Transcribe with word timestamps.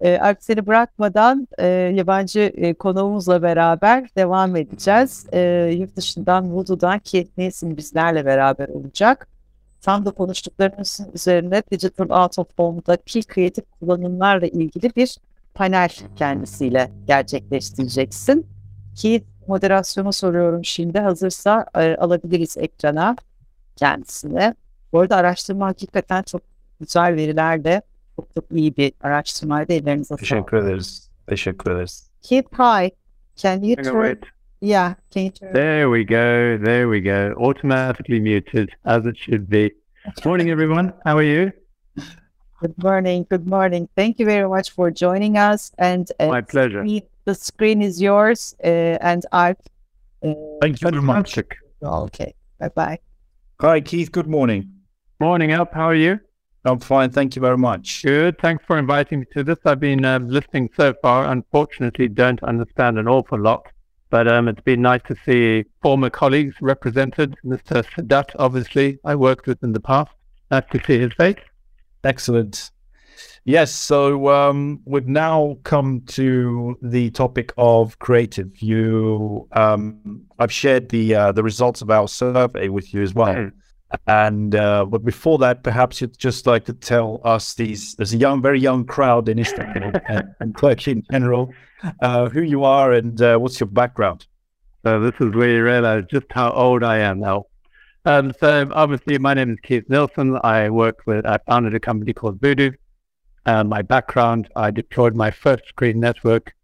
E, 0.00 0.18
Alp 0.18 0.38
seni 0.40 0.66
bırakmadan 0.66 1.48
e, 1.58 1.66
yabancı 1.66 2.40
e, 2.40 2.74
konuğumuzla 2.74 3.42
beraber 3.42 4.08
devam 4.16 4.56
edeceğiz. 4.56 5.26
E, 5.32 5.70
yurt 5.78 5.96
dışından 5.96 6.54
Voodoo'dan 6.54 6.98
Keith 6.98 7.38
Nielsen 7.38 7.76
bizlerle 7.76 8.24
beraber 8.24 8.68
olacak. 8.68 9.28
Tam 9.82 10.04
da 10.04 10.10
konuştuklarımızın 10.10 11.10
üzerine 11.14 11.62
Digital 11.70 12.22
Out 12.22 12.38
of 12.38 12.46
Home'daki 12.56 13.22
kreatif 13.22 13.64
kullanımlarla 13.80 14.46
ilgili 14.46 14.96
bir 14.96 15.18
panel 15.54 15.88
kendisiyle 16.16 16.90
gerçekleştireceksin. 17.06 18.46
Ki 18.94 19.24
moderasyonu 19.46 20.12
soruyorum 20.12 20.64
şimdi. 20.64 20.98
Hazırsa 20.98 21.66
e, 21.74 21.96
alabiliriz 21.96 22.56
ekrana 22.58 23.16
kendisine. 23.76 24.54
Bu 24.92 25.00
arada 25.00 25.16
araştırma 25.16 25.66
hakikaten 25.66 26.22
çok 26.22 26.42
güzel 26.80 27.16
verilerle 27.16 27.82
çok 28.18 28.34
çok 28.34 28.44
iyi 28.52 28.76
bir 28.76 28.92
araştırmaydı. 29.00 29.72
Ellerinize 29.72 30.08
sağlık. 30.08 30.20
Teşekkür 30.20 30.56
ederiz. 30.56 31.10
Teşekkür 31.28 31.70
ederiz. 31.70 32.10
Keep 32.22 32.46
high. 32.52 32.90
Can 33.36 33.62
you 33.62 33.76
turn? 33.76 33.84
wait. 34.02 34.18
Yeah, 34.60 34.94
can 35.10 35.22
you 35.22 35.30
turn? 35.32 35.52
There 35.52 35.84
we 35.84 36.02
go. 36.02 36.64
There 36.64 36.98
we 36.98 37.00
go. 37.00 37.46
Automatically 37.48 38.20
muted 38.20 38.68
as 38.84 39.06
it 39.06 39.16
should 39.18 39.50
be. 39.50 39.70
Morning, 40.24 40.50
everyone. 40.50 40.92
How 41.04 41.18
are 41.18 41.22
you? 41.42 41.50
Good 42.60 42.74
morning. 42.82 43.26
Good 43.30 43.46
morning. 43.46 43.88
Thank 43.96 44.18
you 44.18 44.26
very 44.26 44.48
much 44.48 44.70
for 44.74 44.90
joining 44.90 45.36
us. 45.36 45.70
And 45.78 46.10
uh, 46.18 46.28
My 46.28 46.40
pleasure. 46.42 46.82
screen- 46.82 47.02
the 47.24 47.34
screen 47.34 47.82
is 47.82 48.00
yours. 48.02 48.54
Uh, 48.64 48.98
and 49.00 49.22
I. 49.32 49.54
Uh, 50.24 50.34
Thank 50.60 50.80
you 50.82 50.90
very 50.90 51.02
much. 51.02 51.38
Okay. 51.82 52.34
Bye 52.58 52.70
bye. 52.74 52.98
Hi, 53.60 53.80
Keith. 53.80 54.10
Good 54.10 54.26
morning. 54.26 54.64
Morning, 55.20 55.52
Alp. 55.52 55.72
How 55.72 55.86
are 55.88 55.94
you? 55.94 56.18
I'm 56.64 56.80
fine. 56.80 57.10
Thank 57.10 57.36
you 57.36 57.42
very 57.42 57.56
much. 57.56 58.02
Good. 58.02 58.38
Thanks 58.38 58.64
for 58.66 58.78
inviting 58.78 59.20
me 59.20 59.26
to 59.32 59.44
this. 59.44 59.58
I've 59.64 59.80
been 59.80 60.04
um, 60.04 60.28
listening 60.28 60.68
so 60.76 60.94
far. 61.00 61.26
Unfortunately, 61.26 62.08
don't 62.08 62.42
understand 62.42 62.98
an 62.98 63.08
awful 63.08 63.38
lot, 63.38 63.66
but 64.10 64.26
um, 64.26 64.48
it's 64.48 64.60
been 64.62 64.82
nice 64.82 65.02
to 65.06 65.16
see 65.24 65.64
former 65.82 66.10
colleagues 66.10 66.56
represented. 66.60 67.36
Mr. 67.44 67.84
Sadat, 67.84 68.34
obviously, 68.38 68.98
I 69.04 69.14
worked 69.14 69.46
with 69.46 69.62
in 69.62 69.72
the 69.72 69.80
past. 69.80 70.10
Nice 70.50 70.64
to 70.72 70.82
see 70.84 70.98
his 70.98 71.12
face. 71.14 71.38
Excellent. 72.04 72.70
Yes, 73.44 73.72
so 73.72 74.28
um, 74.28 74.80
we've 74.84 75.08
now 75.08 75.56
come 75.62 76.02
to 76.08 76.76
the 76.82 77.10
topic 77.10 77.52
of 77.56 77.98
creative. 77.98 78.60
You, 78.60 79.48
um, 79.52 80.26
I've 80.38 80.52
shared 80.52 80.88
the 80.90 81.14
uh, 81.14 81.32
the 81.32 81.42
results 81.42 81.82
of 81.82 81.90
our 81.90 82.08
survey 82.08 82.68
with 82.68 82.92
you 82.92 83.02
as 83.02 83.14
well. 83.14 83.34
Mm. 83.34 83.52
And 84.06 84.54
uh, 84.54 84.84
but 84.84 85.04
before 85.04 85.38
that, 85.38 85.62
perhaps 85.62 86.00
you'd 86.00 86.18
just 86.18 86.46
like 86.46 86.64
to 86.66 86.74
tell 86.74 87.20
us 87.24 87.54
these 87.54 87.94
there's 87.94 88.12
a 88.12 88.18
young, 88.18 88.42
very 88.42 88.60
young 88.60 88.84
crowd 88.84 89.28
in 89.28 89.38
Istanbul 89.38 89.92
and, 90.08 90.34
and 90.40 90.58
Turkey 90.58 90.92
in 90.92 91.02
general, 91.10 91.52
uh, 92.02 92.28
who 92.28 92.42
you 92.42 92.64
are 92.64 92.92
and 92.92 93.20
uh, 93.22 93.38
what's 93.38 93.58
your 93.60 93.68
background. 93.68 94.26
So 94.84 95.00
this 95.00 95.14
is 95.20 95.34
where 95.34 95.50
you 95.50 95.64
realize 95.64 96.04
just 96.10 96.26
how 96.30 96.52
old 96.52 96.84
I 96.84 96.98
am 96.98 97.20
now. 97.20 97.46
Um, 98.04 98.32
so 98.38 98.68
obviously, 98.72 99.18
my 99.18 99.34
name 99.34 99.50
is 99.50 99.58
Keith 99.62 99.84
Nilsson. 99.88 100.38
I 100.44 100.70
work 100.70 101.00
with, 101.06 101.26
I 101.26 101.38
founded 101.46 101.74
a 101.74 101.80
company 101.80 102.12
called 102.12 102.40
Voodoo. 102.40 102.72
Uh, 103.44 103.64
my 103.64 103.82
background, 103.82 104.48
I 104.54 104.70
deployed 104.70 105.14
my 105.14 105.30
first 105.30 105.66
screen 105.68 106.00
network 106.00 106.54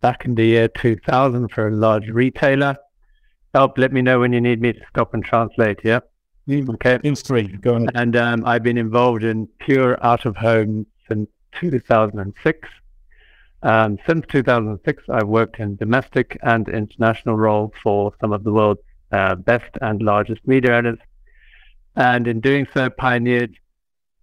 back 0.00 0.24
in 0.24 0.34
the 0.34 0.44
year 0.44 0.68
2000 0.68 1.48
for 1.48 1.68
a 1.68 1.74
large 1.74 2.08
retailer. 2.08 2.76
Alp, 3.54 3.76
let 3.78 3.92
me 3.92 4.00
know 4.00 4.20
when 4.20 4.32
you 4.32 4.40
need 4.40 4.60
me 4.60 4.72
to 4.72 4.80
stop 4.88 5.12
and 5.12 5.24
translate, 5.24 5.80
yeah? 5.84 6.00
Okay. 6.50 6.98
In 7.04 7.14
three, 7.14 7.46
go 7.48 7.74
on. 7.76 7.88
And 7.94 8.16
um, 8.16 8.44
I've 8.44 8.62
been 8.62 8.78
involved 8.78 9.22
in 9.22 9.48
pure 9.60 10.02
out 10.04 10.26
of 10.26 10.36
home 10.36 10.86
since 11.08 11.28
2006. 11.60 12.68
Um, 13.62 13.98
since 14.06 14.24
2006, 14.28 15.02
I've 15.08 15.28
worked 15.28 15.60
in 15.60 15.76
domestic 15.76 16.38
and 16.42 16.68
international 16.68 17.36
roles 17.36 17.72
for 17.82 18.12
some 18.20 18.32
of 18.32 18.42
the 18.42 18.52
world's 18.52 18.80
uh, 19.12 19.34
best 19.34 19.76
and 19.80 20.02
largest 20.02 20.46
media 20.46 20.72
owners. 20.72 20.98
And 21.96 22.26
in 22.26 22.40
doing 22.40 22.66
so, 22.72 22.90
pioneered 22.90 23.56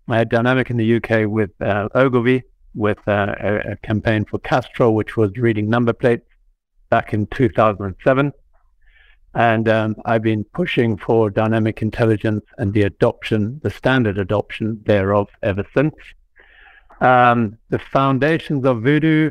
my 0.08 0.24
dynamic 0.24 0.70
in 0.70 0.78
the 0.78 0.96
UK 0.96 1.30
with 1.30 1.52
uh, 1.62 1.90
Ogilvy, 1.94 2.44
with 2.74 3.00
uh, 3.08 3.36
a, 3.40 3.72
a 3.72 3.76
campaign 3.78 4.26
for 4.26 4.40
Castrol, 4.40 4.96
which 4.96 5.16
was 5.18 5.32
reading 5.38 5.70
number 5.70 5.94
plates 5.94 6.28
back 6.90 7.14
in 7.14 7.28
2007. 7.28 8.32
And 9.38 9.70
um, 9.70 9.96
I've 10.04 10.24
been 10.24 10.44
pushing 10.46 10.98
for 10.98 11.30
dynamic 11.30 11.84
intelligence 11.84 12.44
and 12.58 12.74
the 12.74 12.82
adoption, 12.82 13.60
the 13.62 13.70
standard 13.70 14.18
adoption 14.18 14.82
thereof 14.88 15.30
ever 15.44 15.64
since. 15.76 15.94
Um, 17.02 17.60
the 17.70 17.78
foundations 17.78 18.66
of 18.66 18.82
Voodoo 18.82 19.30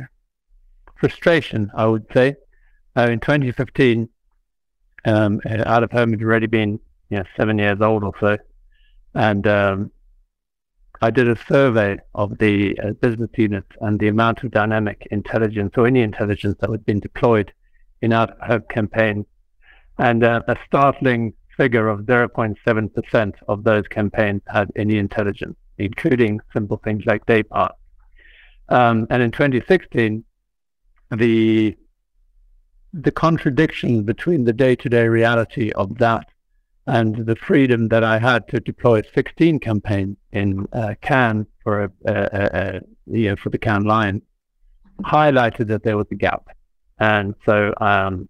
frustration, 0.95 1.73
I 1.77 1.87
would 1.87 2.07
say. 2.15 2.37
Uh, 2.97 3.09
in 3.11 3.19
2015, 3.19 4.09
um, 5.07 5.41
out 5.45 5.83
of 5.83 5.91
home 5.91 6.13
had 6.13 6.23
already 6.23 6.47
been 6.47 6.79
you 7.11 7.19
know, 7.19 7.25
seven 7.37 7.59
years 7.59 7.81
old 7.81 8.05
or 8.05 8.13
so. 8.21 8.39
And 9.17 9.45
um, 9.49 9.91
I 11.03 11.11
did 11.11 11.29
a 11.29 11.37
survey 11.49 11.99
of 12.15 12.39
the 12.39 12.79
uh, 12.79 12.91
business 12.93 13.31
units 13.37 13.73
and 13.81 13.99
the 13.99 14.07
amount 14.07 14.45
of 14.45 14.53
dynamic 14.53 15.09
intelligence 15.11 15.73
or 15.77 15.89
any 15.89 16.03
intelligence 16.03 16.59
that 16.61 16.71
had 16.71 16.87
been 16.87 17.01
deployed 17.01 17.53
in 18.03 18.13
out 18.13 18.31
of 18.31 18.47
home 18.47 18.63
campaigns 18.71 19.27
and 19.99 20.25
uh, 20.25 20.43
a 20.49 20.57
startling 20.67 21.33
figure 21.57 21.89
of 21.89 22.01
0.7% 22.01 23.35
of 23.49 23.65
those 23.65 23.87
campaigns 23.89 24.43
had 24.47 24.71
any 24.77 24.99
intelligence, 24.99 25.57
including 25.79 26.41
simple 26.53 26.81
things 26.85 27.05
like 27.07 27.25
day 27.27 27.43
part. 27.43 27.75
Um, 28.69 29.07
and 29.11 29.23
in 29.23 29.31
2016, 29.31 30.25
the 31.17 31.77
the 32.93 33.13
contradiction 33.13 34.05
between 34.05 34.45
the 34.45 34.55
day-to-day 34.55 35.07
reality 35.07 35.71
of 35.73 35.99
that 35.99 36.27
and 36.87 37.27
the 37.27 37.37
freedom 37.37 37.89
that 37.89 38.03
I 38.03 38.19
had 38.19 38.49
to 38.49 38.61
deploy 38.61 39.03
16 39.15 39.59
campaigns 39.61 40.17
in 40.33 40.67
uh, 40.73 40.95
Cannes 41.03 41.47
for 41.63 41.85
a, 41.85 41.91
a, 42.07 42.15
a, 42.15 42.49
a 42.53 42.81
you 43.07 43.31
know 43.31 43.37
for 43.37 43.51
the 43.51 43.59
Cannes 43.59 43.85
Lion 43.85 44.23
highlighted 45.03 45.67
that 45.69 45.83
there 45.83 45.97
was 45.97 46.07
a 46.11 46.15
gap, 46.15 46.49
and 46.99 47.35
so 47.45 47.75
um, 47.81 48.29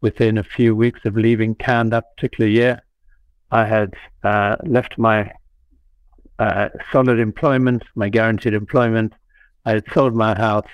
within 0.00 0.38
a 0.38 0.44
few 0.44 0.74
weeks 0.74 1.00
of 1.04 1.16
leaving 1.16 1.54
Cannes 1.54 1.90
that 1.90 2.04
particular 2.16 2.48
year, 2.48 2.82
I 3.50 3.64
had 3.64 3.94
uh, 4.22 4.56
left 4.64 4.98
my 4.98 5.30
uh, 6.38 6.68
solid 6.92 7.18
employment, 7.18 7.82
my 7.94 8.08
guaranteed 8.08 8.54
employment. 8.54 9.12
I 9.66 9.72
had 9.72 9.84
sold 9.92 10.14
my 10.14 10.34
house 10.34 10.68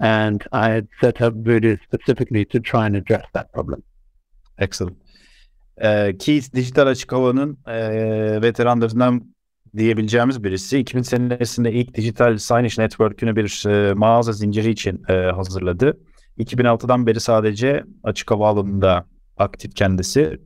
and 0.00 0.44
I 0.52 0.70
had 0.70 0.88
set 1.00 1.20
up 1.20 1.34
Voodoo 1.34 1.76
specifically 1.84 2.44
to 2.46 2.60
try 2.60 2.86
and 2.86 2.96
address 2.96 3.24
that 3.32 3.52
problem. 3.52 3.82
Excellent. 4.58 4.96
Ee, 5.82 6.16
Keith 6.18 6.54
dijital 6.54 6.86
açık 6.86 7.12
havanın 7.12 7.58
ee, 7.68 8.42
veteranlarından 8.42 9.24
diyebileceğimiz 9.76 10.44
birisi. 10.44 10.78
2000 10.78 11.02
senesinde 11.02 11.72
ilk 11.72 11.94
dijital 11.94 12.38
signage 12.38 12.82
network'ünü 12.82 13.36
bir 13.36 13.64
ee, 13.68 13.94
mağaza 13.94 14.32
zinciri 14.32 14.70
için 14.70 15.02
ee, 15.08 15.12
hazırladı. 15.12 15.98
2006'dan 16.38 17.06
beri 17.06 17.20
sadece 17.20 17.84
açık 18.02 18.30
hava 18.30 18.48
alanında 18.48 19.04
aktif 19.36 19.74
kendisi. 19.74 20.40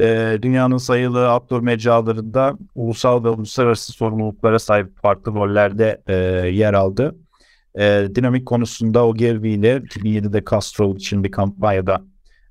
Ee, 0.00 0.38
dünyanın 0.42 0.76
sayılı 0.76 1.32
outdoor 1.34 1.60
mecralarında 1.60 2.58
ulusal 2.74 3.24
ve 3.24 3.28
uluslararası 3.28 3.92
sorumluluklara 3.92 4.58
sahip 4.58 5.02
farklı 5.02 5.34
rollerde 5.34 6.02
ee, 6.06 6.14
yer 6.48 6.74
aldı. 6.74 7.16
Ee, 7.78 8.08
dinamik 8.14 8.46
konusunda 8.46 9.06
Ogilvy 9.06 9.54
ile 9.54 9.76
2007'de 9.76 10.42
Castrol 10.50 10.96
için 10.96 11.24
bir 11.24 11.30
kampanyada 11.30 12.02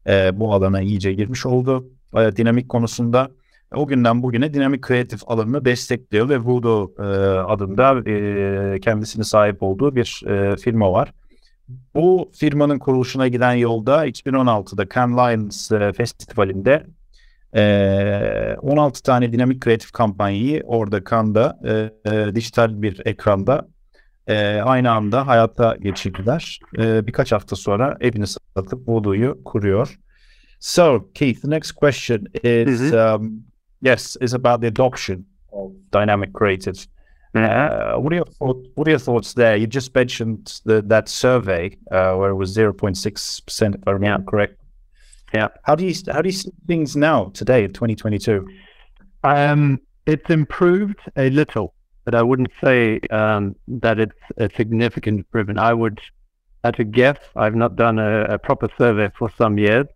e, 0.07 0.39
bu 0.39 0.53
alana 0.53 0.81
iyice 0.81 1.13
girmiş 1.13 1.45
oldu. 1.45 1.87
E, 2.15 2.35
dinamik 2.35 2.69
konusunda 2.69 3.31
o 3.75 3.87
günden 3.87 4.23
bugüne 4.23 4.53
dinamik 4.53 4.81
kreatif 4.81 5.21
alanını 5.27 5.65
destekliyor 5.65 6.29
ve 6.29 6.39
Voodoo 6.39 6.91
e, 6.99 7.03
adında 7.39 8.09
e, 8.09 8.79
kendisine 8.79 9.23
sahip 9.23 9.63
olduğu 9.63 9.95
bir 9.95 10.23
e, 10.27 10.57
firma 10.57 10.91
var. 10.91 11.13
Bu 11.95 12.31
firmanın 12.33 12.79
kuruluşuna 12.79 13.27
giden 13.27 13.53
yolda 13.53 14.07
2016'da 14.07 14.89
Cannes 14.89 15.17
Lions 15.17 15.71
e, 15.71 15.93
Festivali'nde 15.93 16.85
e, 17.55 18.55
16 18.61 19.03
tane 19.03 19.33
dinamik 19.33 19.61
kreatif 19.61 19.91
kampanyayı 19.91 20.63
orada 20.65 21.03
Cannes'da 21.03 21.59
e, 21.65 21.91
e, 22.11 22.35
dijital 22.35 22.81
bir 22.81 23.01
ekranda 23.05 23.67
e, 24.27 24.61
aynı 24.61 24.91
anda 24.91 25.27
hayata 25.27 25.75
geçirdiler. 25.75 26.59
E, 26.77 27.07
birkaç 27.07 27.31
hafta 27.31 27.55
sonra 27.55 27.97
evini 27.99 28.27
satıp 28.27 28.87
Voodoo'yu 28.87 29.43
kuruyor. 29.45 29.99
So, 30.59 31.09
Keith, 31.13 31.41
the 31.41 31.49
next 31.49 31.71
question 31.71 32.25
is 32.43 32.93
um, 32.93 33.43
yes, 33.81 34.15
is 34.21 34.33
about 34.33 34.61
the 34.61 34.67
adoption 34.67 35.25
of 35.51 35.71
dynamic 35.93 36.33
creative. 36.33 36.79
Uh, 37.35 37.95
what 37.95 38.13
are 38.13 38.17
your 38.17 38.25
thought, 38.25 38.67
what 38.75 38.87
are 38.87 38.91
your 38.91 38.99
thoughts 38.99 39.33
there? 39.33 39.55
You 39.55 39.65
just 39.67 39.93
mentioned 39.95 40.61
the, 40.65 40.81
that 40.83 41.09
survey 41.09 41.77
uh, 41.91 42.13
where 42.15 42.29
it 42.29 42.35
was 42.35 42.49
zero 42.51 42.73
point 42.73 42.97
six 42.97 43.39
percent, 43.39 43.75
if 43.75 43.81
I 43.87 43.91
remember 43.91 44.29
correct. 44.29 44.61
Yeah. 45.33 45.47
How 45.63 45.75
do 45.75 45.83
you 45.83 45.95
how 46.11 46.21
do 46.21 46.29
you 46.29 46.33
see 46.33 46.51
things 46.67 46.95
now 46.95 47.31
today 47.33 47.63
in 47.63 47.73
twenty 47.73 47.95
twenty 47.95 48.19
two? 48.19 48.47
Um, 49.23 49.79
it's 50.05 50.29
improved 50.29 50.99
a 51.15 51.29
little. 51.31 51.73
but 52.05 52.15
I 52.15 52.21
wouldn't 52.21 52.51
say 52.63 52.99
um, 53.11 53.55
that 53.67 53.99
it's 53.99 54.19
a 54.37 54.49
significant 54.55 55.19
improvement. 55.19 55.59
I 55.59 55.73
would, 55.73 55.99
at 56.63 56.79
a 56.79 56.83
guess, 56.83 57.17
I've 57.35 57.55
not 57.55 57.75
done 57.75 57.99
a, 57.99 58.23
a 58.25 58.37
proper 58.37 58.67
survey 58.77 59.09
for 59.17 59.29
some 59.37 59.57
years, 59.57 59.87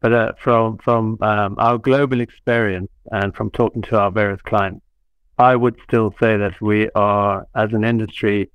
but 0.00 0.12
uh, 0.12 0.32
from 0.38 0.78
from 0.78 1.18
um, 1.22 1.56
our 1.58 1.78
global 1.78 2.20
experience 2.20 2.90
and 3.10 3.34
from 3.34 3.50
talking 3.50 3.82
to 3.82 3.98
our 3.98 4.10
various 4.10 4.40
clients, 4.42 4.84
I 5.38 5.54
would 5.54 5.76
still 5.86 6.14
say 6.20 6.36
that 6.36 6.60
we 6.60 6.90
are, 6.94 7.46
as 7.54 7.72
an 7.72 7.84
industry, 7.84 8.50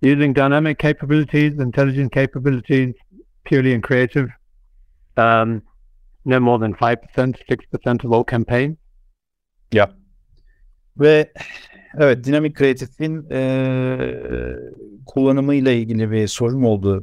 using 0.00 0.32
dynamic 0.32 0.78
capabilities, 0.78 1.58
intelligent 1.58 2.12
capabilities, 2.12 2.94
purely 3.44 3.72
in 3.72 3.82
creative, 3.82 4.28
um, 5.16 5.62
no 6.24 6.40
more 6.40 6.58
than 6.58 6.74
5%, 6.74 6.98
6% 7.16 8.04
of 8.04 8.12
all 8.12 8.24
campaigns. 8.24 8.76
Yeah. 9.70 9.90
Ve 10.96 11.32
evet 11.98 12.24
dinamik 12.24 12.56
kreatifin 12.56 13.30
e, 13.30 13.40
kullanımı 15.06 15.54
ile 15.54 15.78
ilgili 15.78 16.10
bir 16.10 16.28
sorun 16.28 16.62
oldu 16.62 17.00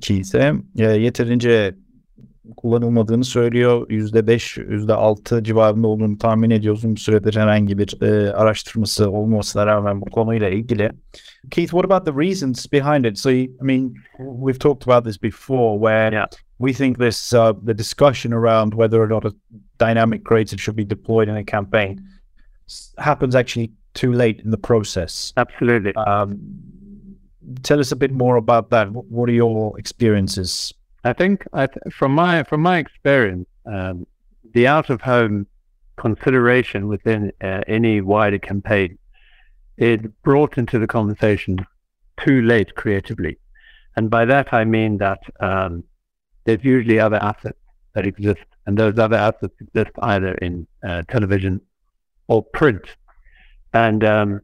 Keith'e. 0.00 0.52
E, 0.78 0.84
yeterince 0.84 1.74
kullanılmadığını 2.56 3.24
söylüyor. 3.24 3.86
%5, 3.88 4.58
%6 4.58 5.44
civarında 5.44 5.88
olduğunu 5.88 6.18
tahmin 6.18 6.50
ediyor. 6.50 6.74
Uzun 6.74 6.94
bir 6.94 7.00
süredir 7.00 7.36
herhangi 7.36 7.78
bir 7.78 8.02
e, 8.02 8.32
araştırması 8.32 9.10
olmamasına 9.10 9.66
rağmen 9.66 10.00
bu 10.00 10.04
konuyla 10.04 10.48
ilgili. 10.48 10.90
Keith, 11.50 11.70
what 11.70 11.84
about 11.84 12.06
the 12.06 12.26
reasons 12.26 12.72
behind 12.72 13.04
it? 13.04 13.18
So, 13.18 13.30
I 13.30 13.50
mean, 13.60 13.94
we've 14.18 14.58
talked 14.58 14.88
about 14.88 15.04
this 15.04 15.22
before 15.22 15.78
where 15.78 16.14
yeah. 16.14 16.26
we 16.58 16.72
think 16.72 16.98
this, 16.98 17.32
uh, 17.32 17.52
the 17.66 17.78
discussion 17.78 18.32
around 18.32 18.72
whether 18.72 19.00
or 19.00 19.08
not 19.08 19.24
a 19.24 19.32
dynamic 19.80 20.24
creative 20.24 20.60
should 20.60 20.76
be 20.76 20.84
deployed 20.84 21.28
in 21.28 21.36
a 21.36 21.44
campaign 21.44 22.00
happens 22.98 23.34
actually 23.34 23.72
too 23.94 24.12
late 24.12 24.40
in 24.44 24.50
the 24.50 24.56
process. 24.56 25.32
Absolutely. 25.36 25.94
Um, 25.94 26.38
tell 27.62 27.80
us 27.80 27.92
a 27.92 27.96
bit 27.96 28.12
more 28.12 28.36
about 28.36 28.70
that. 28.70 28.90
What 28.90 29.28
are 29.28 29.32
your 29.32 29.78
experiences? 29.78 30.72
I 31.04 31.12
think 31.12 31.46
I 31.52 31.66
th- 31.66 31.92
from 31.92 32.12
my 32.14 32.44
from 32.44 32.62
my 32.62 32.78
experience, 32.78 33.48
um, 33.66 34.06
the 34.54 34.66
out 34.68 34.88
of 34.88 35.00
home 35.00 35.46
consideration 35.96 36.88
within 36.88 37.32
uh, 37.40 37.62
any 37.66 38.00
wider 38.00 38.38
campaign 38.38 38.98
is 39.76 40.00
brought 40.22 40.58
into 40.58 40.78
the 40.78 40.86
conversation 40.86 41.58
too 42.20 42.42
late 42.42 42.74
creatively, 42.76 43.38
and 43.96 44.10
by 44.10 44.24
that 44.26 44.52
I 44.52 44.64
mean 44.64 44.98
that 44.98 45.20
um, 45.40 45.82
there's 46.44 46.64
usually 46.64 47.00
other 47.00 47.16
assets 47.16 47.58
that 47.94 48.06
exist, 48.06 48.44
and 48.66 48.78
those 48.78 48.96
other 48.98 49.16
assets 49.16 49.54
exist 49.60 49.90
either 50.02 50.34
in 50.34 50.66
uh, 50.86 51.02
television 51.08 51.60
or 52.28 52.44
print, 52.44 52.84
and 53.72 54.04
um, 54.04 54.40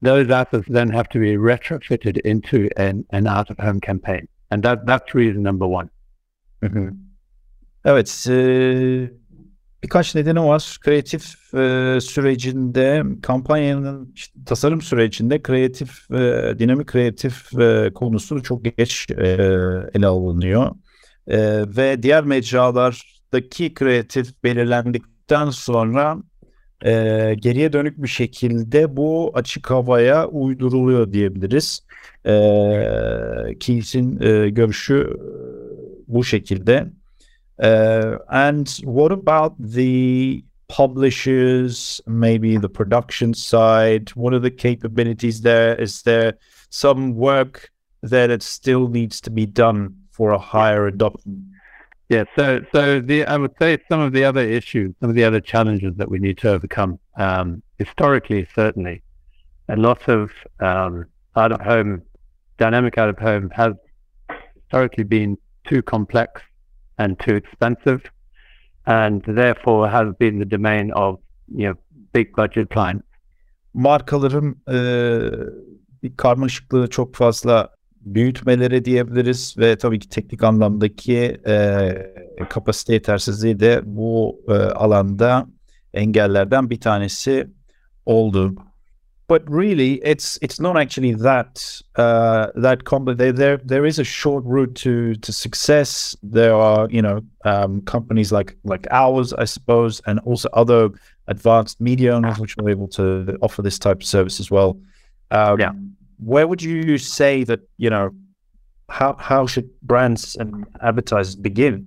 those 0.00 0.30
assets 0.30 0.66
then 0.68 0.90
have 0.90 1.08
to 1.08 1.18
be 1.18 1.36
retrofitted 1.36 2.18
into 2.18 2.70
an, 2.76 3.04
an 3.10 3.26
out 3.26 3.50
of 3.50 3.58
home 3.58 3.80
campaign. 3.80 4.28
And 4.50 4.62
that, 4.62 4.86
that's 4.86 5.14
reason 5.14 5.44
number 5.44 5.66
one. 5.66 5.88
Evet. 7.84 8.26
E, 8.30 9.10
birkaç 9.82 10.14
nedeni 10.14 10.42
var. 10.42 10.78
Kreatif 10.80 11.54
e, 11.54 11.98
sürecinde 12.00 13.02
kampanyanın 13.22 14.12
işte, 14.14 14.40
tasarım 14.46 14.80
sürecinde 14.82 15.42
kreatif 15.42 16.10
e, 16.10 16.54
dinamik 16.58 16.86
kreatif 16.86 17.58
e, 17.58 17.90
konusu 17.94 18.42
çok 18.42 18.64
geç 18.64 19.06
e, 19.10 19.24
ele 19.94 20.06
alınıyor. 20.06 20.74
E, 21.26 21.38
ve 21.76 22.02
diğer 22.02 22.24
mecralardaki 22.24 23.74
kreatif 23.74 24.44
belirlendikten 24.44 25.50
sonra 25.50 26.16
e, 26.84 27.34
geriye 27.38 27.72
dönük 27.72 28.02
bir 28.02 28.08
şekilde 28.08 28.96
bu 28.96 29.30
açık 29.34 29.70
havaya 29.70 30.28
uyduruluyor 30.28 31.12
diyebiliriz. 31.12 31.82
E, 32.26 32.34
Keith'in 33.60 34.20
e, 34.20 34.50
görüşü 34.50 35.16
bu 36.08 36.24
şekilde. 36.24 36.86
Uh, 37.58 38.18
and 38.28 38.66
what 38.66 39.12
about 39.12 39.54
the 39.58 40.42
publishers, 40.68 42.00
maybe 42.06 42.58
the 42.58 42.68
production 42.68 43.32
side? 43.32 44.10
What 44.14 44.34
are 44.34 44.40
the 44.40 44.50
capabilities 44.50 45.40
there? 45.40 45.74
Is 45.74 46.02
there 46.02 46.34
some 46.70 47.14
work 47.14 47.70
there 48.02 48.28
that 48.28 48.42
still 48.42 48.88
needs 48.88 49.20
to 49.22 49.30
be 49.30 49.46
done 49.46 49.96
for 50.10 50.32
a 50.32 50.38
higher 50.38 50.86
adoption? 50.86 51.55
Yeah, 52.08 52.24
so 52.36 52.60
so 52.72 53.00
the 53.00 53.24
I 53.24 53.36
would 53.36 53.54
say 53.58 53.78
some 53.88 54.00
of 54.00 54.12
the 54.12 54.24
other 54.24 54.40
issues, 54.40 54.94
some 55.00 55.10
of 55.10 55.16
the 55.16 55.24
other 55.24 55.40
challenges 55.40 55.96
that 55.96 56.08
we 56.08 56.18
need 56.20 56.38
to 56.38 56.50
overcome. 56.50 57.00
Um, 57.18 57.62
historically, 57.78 58.46
certainly, 58.54 59.02
a 59.68 59.76
lot 59.76 60.08
of 60.08 60.30
um, 60.60 61.06
out 61.34 61.50
of 61.50 61.60
home, 61.60 62.02
dynamic 62.58 62.96
out 62.96 63.08
of 63.08 63.18
home 63.18 63.50
has 63.50 63.72
historically 64.54 65.02
been 65.04 65.36
too 65.68 65.82
complex 65.82 66.42
and 66.98 67.18
too 67.18 67.34
expensive, 67.34 68.02
and 68.86 69.24
therefore 69.26 69.88
has 69.88 70.14
been 70.18 70.38
the 70.38 70.44
domain 70.44 70.92
of 70.92 71.18
you 71.52 71.66
know 71.68 71.74
big 72.12 72.34
budget 72.36 72.70
clients. 72.70 73.04
Markaların 73.74 74.56
e, 74.68 74.78
bir 76.02 76.16
karmaşıklığı 76.16 76.90
çok 76.90 77.14
fazla 77.14 77.75
büyütmeleri 78.06 78.84
diyebiliriz 78.84 79.54
ve 79.58 79.78
tabii 79.78 79.98
ki 79.98 80.08
teknik 80.08 80.44
anlamdaki 80.44 81.40
e, 81.46 81.92
kapasite 82.48 82.92
yetersizliği 82.92 83.60
de 83.60 83.80
bu 83.84 84.40
e, 84.48 84.52
alanda 84.52 85.46
engellerden 85.94 86.70
bir 86.70 86.80
tanesi 86.80 87.46
oldu. 88.06 88.54
But 89.28 89.42
really, 89.48 89.94
it's 89.94 90.38
it's 90.40 90.60
not 90.60 90.76
actually 90.76 91.16
that 91.16 91.80
uh, 91.98 92.62
that 92.62 92.84
complicated. 92.84 93.36
There 93.36 93.58
there 93.68 93.88
is 93.88 93.98
a 93.98 94.04
short 94.04 94.44
route 94.44 94.74
to 94.84 95.20
to 95.20 95.32
success. 95.32 96.14
There 96.32 96.54
are 96.54 96.88
you 96.90 97.02
know 97.02 97.24
um, 97.44 97.84
companies 97.84 98.32
like 98.32 98.56
like 98.64 98.86
ours, 98.90 99.32
I 99.32 99.46
suppose, 99.46 100.00
and 100.06 100.20
also 100.20 100.48
other 100.52 100.90
advanced 101.26 101.80
media 101.80 102.14
owners 102.14 102.38
which 102.38 102.54
are 102.58 102.70
able 102.70 102.86
to 102.88 103.36
offer 103.40 103.62
this 103.62 103.78
type 103.78 103.96
of 103.96 104.06
service 104.06 104.38
as 104.40 104.50
well. 104.50 104.78
Um, 105.32 105.58
yeah 105.58 105.72
where 106.18 106.46
would 106.46 106.62
you 106.62 106.98
say 106.98 107.44
that 107.44 107.60
you 107.76 107.90
know 107.90 108.10
how 108.88 109.16
how 109.18 109.46
should 109.46 109.68
brands 109.82 110.36
and 110.36 110.66
advertisers 110.82 111.36
begin? 111.36 111.86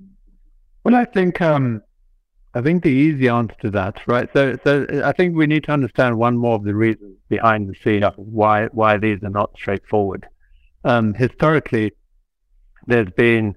Well, 0.84 0.96
I 0.96 1.06
think 1.06 1.42
um, 1.42 1.82
I 2.54 2.62
think 2.62 2.84
the 2.84 2.90
easy 2.90 3.28
answer 3.28 3.56
to 3.62 3.70
that, 3.72 4.02
right? 4.08 4.30
So, 4.34 4.58
so 4.64 4.86
I 5.04 5.12
think 5.12 5.36
we 5.36 5.46
need 5.46 5.64
to 5.66 5.72
understand 5.72 6.18
one 6.18 6.38
more 6.38 6.56
of 6.56 6.64
the 6.64 6.74
reasons 6.74 7.18
behind 7.30 7.70
the 7.70 7.76
scenes 7.76 8.06
why 8.16 8.68
why 8.68 8.98
these 8.98 9.24
are 9.24 9.30
not 9.30 9.52
straightforward. 9.56 10.28
Um, 10.84 11.14
historically, 11.14 11.94
there's 12.88 13.12
been 13.12 13.56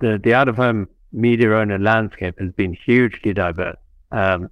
the 0.00 0.20
the 0.22 0.34
out 0.34 0.48
of 0.48 0.56
home 0.56 0.88
media 1.12 1.56
owner 1.56 1.78
landscape 1.78 2.38
has 2.38 2.52
been 2.52 2.74
hugely 2.74 3.32
diverse. 3.32 3.78
Um, 4.12 4.50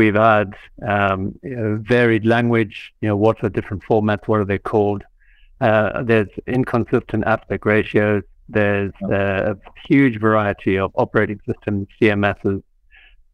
We've 0.00 0.14
had 0.14 0.54
um, 0.94 1.38
varied 1.42 2.24
language. 2.24 2.94
You 3.02 3.08
know, 3.08 3.18
what 3.18 3.44
are 3.44 3.50
different 3.50 3.82
formats? 3.82 4.26
What 4.28 4.40
are 4.40 4.46
they 4.46 4.56
called? 4.56 5.02
Uh, 5.60 6.02
there's 6.02 6.30
inconsistent 6.46 7.24
aspect 7.26 7.66
ratios. 7.66 8.22
There's 8.48 8.94
uh, 9.02 9.52
a 9.52 9.56
huge 9.86 10.18
variety 10.18 10.78
of 10.78 10.90
operating 10.94 11.38
systems, 11.46 11.86
CMSs. 12.00 12.62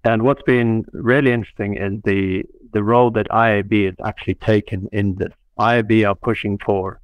And 0.02 0.23
what's 0.23 0.42
been 0.42 0.85
really 0.92 1.30
interesting 1.30 1.76
is 1.76 2.02
the 2.02 2.42
the 2.73 2.82
role 2.82 3.12
that 3.12 3.28
IAB 3.28 3.87
has 3.87 3.94
actually 4.04 4.35
taken 4.35 4.88
in 4.90 5.14
this. 5.14 5.35
IAB 5.61 5.92
are 6.08 6.16
pushing 6.16 6.58
for 6.58 7.00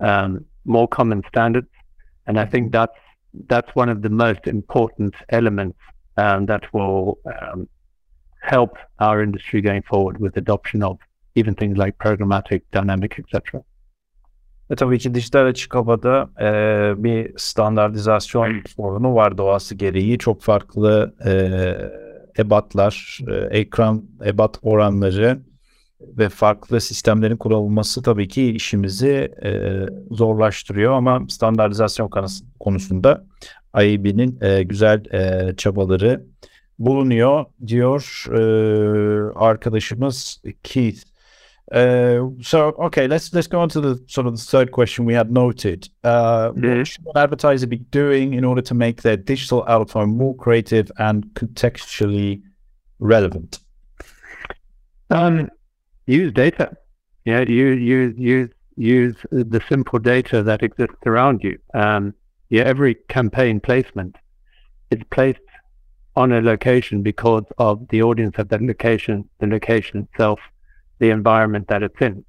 um, 0.00 0.46
more 0.64 0.88
common 0.88 1.22
standards, 1.28 1.68
and 2.26 2.40
I 2.40 2.46
think 2.46 2.72
that's 2.72 3.00
that's 3.52 3.70
one 3.74 3.90
of 3.90 4.00
the 4.00 4.08
most 4.24 4.46
important 4.46 5.14
elements 5.28 5.78
um, 6.16 6.46
that 6.46 6.72
will 6.72 7.18
um, 7.26 7.68
help 8.42 8.78
our 8.98 9.22
industry 9.22 9.62
going 9.62 9.84
forward 9.84 10.16
with 10.16 10.36
adoption 10.36 10.82
of 10.82 10.98
even 11.36 11.54
things 11.54 11.78
like 11.78 11.98
programmatic, 11.98 12.62
dynamic, 12.72 13.18
etc. 13.18 13.62
Ve 14.70 14.76
tabii 14.76 14.98
ki 14.98 15.14
dijital 15.14 15.46
açık 15.46 15.74
havada 15.74 16.30
e, 16.40 17.04
bir 17.04 17.32
standartizasyon 17.36 18.62
sorunu 18.76 19.14
var 19.14 19.38
doğası 19.38 19.74
gereği. 19.74 20.18
Çok 20.18 20.42
farklı 20.42 21.14
e, 21.26 21.32
ebatlar, 22.38 23.18
e, 23.28 23.58
ekran 23.58 24.04
ebat 24.24 24.58
oranları 24.62 25.42
ve 26.00 26.28
farklı 26.28 26.80
sistemlerin 26.80 27.36
kurulması 27.36 28.02
tabii 28.02 28.28
ki 28.28 28.52
işimizi 28.52 29.32
e, 29.44 29.80
zorlaştırıyor 30.10 30.92
ama 30.92 31.26
standartizasyon 31.28 32.10
konusunda 32.60 33.24
IAB'nin 33.74 34.38
e, 34.40 34.62
güzel 34.62 35.04
e, 35.14 35.52
çabaları 35.56 36.26
bulunuyor 36.78 37.44
diyor 37.66 38.24
e, 38.28 39.38
arkadaşımız 39.38 40.42
Keith. 40.62 41.12
Uh, 41.72 42.28
so 42.42 42.74
okay, 42.78 43.06
let's 43.08 43.32
let's 43.32 43.46
go 43.46 43.58
on 43.58 43.68
to 43.68 43.80
the 43.80 43.98
sort 44.06 44.26
of 44.26 44.36
the 44.36 44.44
third 44.44 44.72
question 44.72 45.06
we 45.06 45.14
had 45.14 45.30
noted. 45.30 45.88
Uh. 46.04 46.50
What 46.50 46.86
should 46.86 47.06
an 47.06 47.16
advertiser 47.16 47.66
be 47.66 47.78
doing 47.78 48.34
in 48.34 48.44
order 48.44 48.60
to 48.60 48.74
make 48.74 49.00
their 49.00 49.16
digital 49.16 49.64
out 49.66 49.94
more 49.94 50.36
creative 50.36 50.92
and 50.98 51.24
contextually 51.34 52.42
relevant? 52.98 53.60
Um, 55.08 55.48
use 56.06 56.32
data. 56.34 56.76
You 57.24 57.32
know, 57.32 57.42
use 57.42 57.80
use 57.80 58.18
use 58.18 58.50
use 58.76 59.16
the 59.30 59.62
simple 59.66 59.98
data 59.98 60.42
that 60.42 60.62
exists 60.62 61.06
around 61.06 61.42
you. 61.42 61.58
Um, 61.72 62.12
yeah, 62.50 62.64
every 62.64 62.96
campaign 63.08 63.60
placement 63.60 64.16
is 64.90 65.00
placed 65.10 65.40
on 66.14 66.32
a 66.32 66.40
location 66.40 67.02
because 67.02 67.44
of 67.58 67.88
the 67.88 68.02
audience 68.02 68.38
of 68.38 68.48
that 68.48 68.60
location, 68.62 69.24
the 69.40 69.46
location 69.46 70.02
itself, 70.02 70.40
the 70.98 71.10
environment 71.10 71.68
that 71.68 71.82
it's 71.82 72.00
in. 72.00 72.24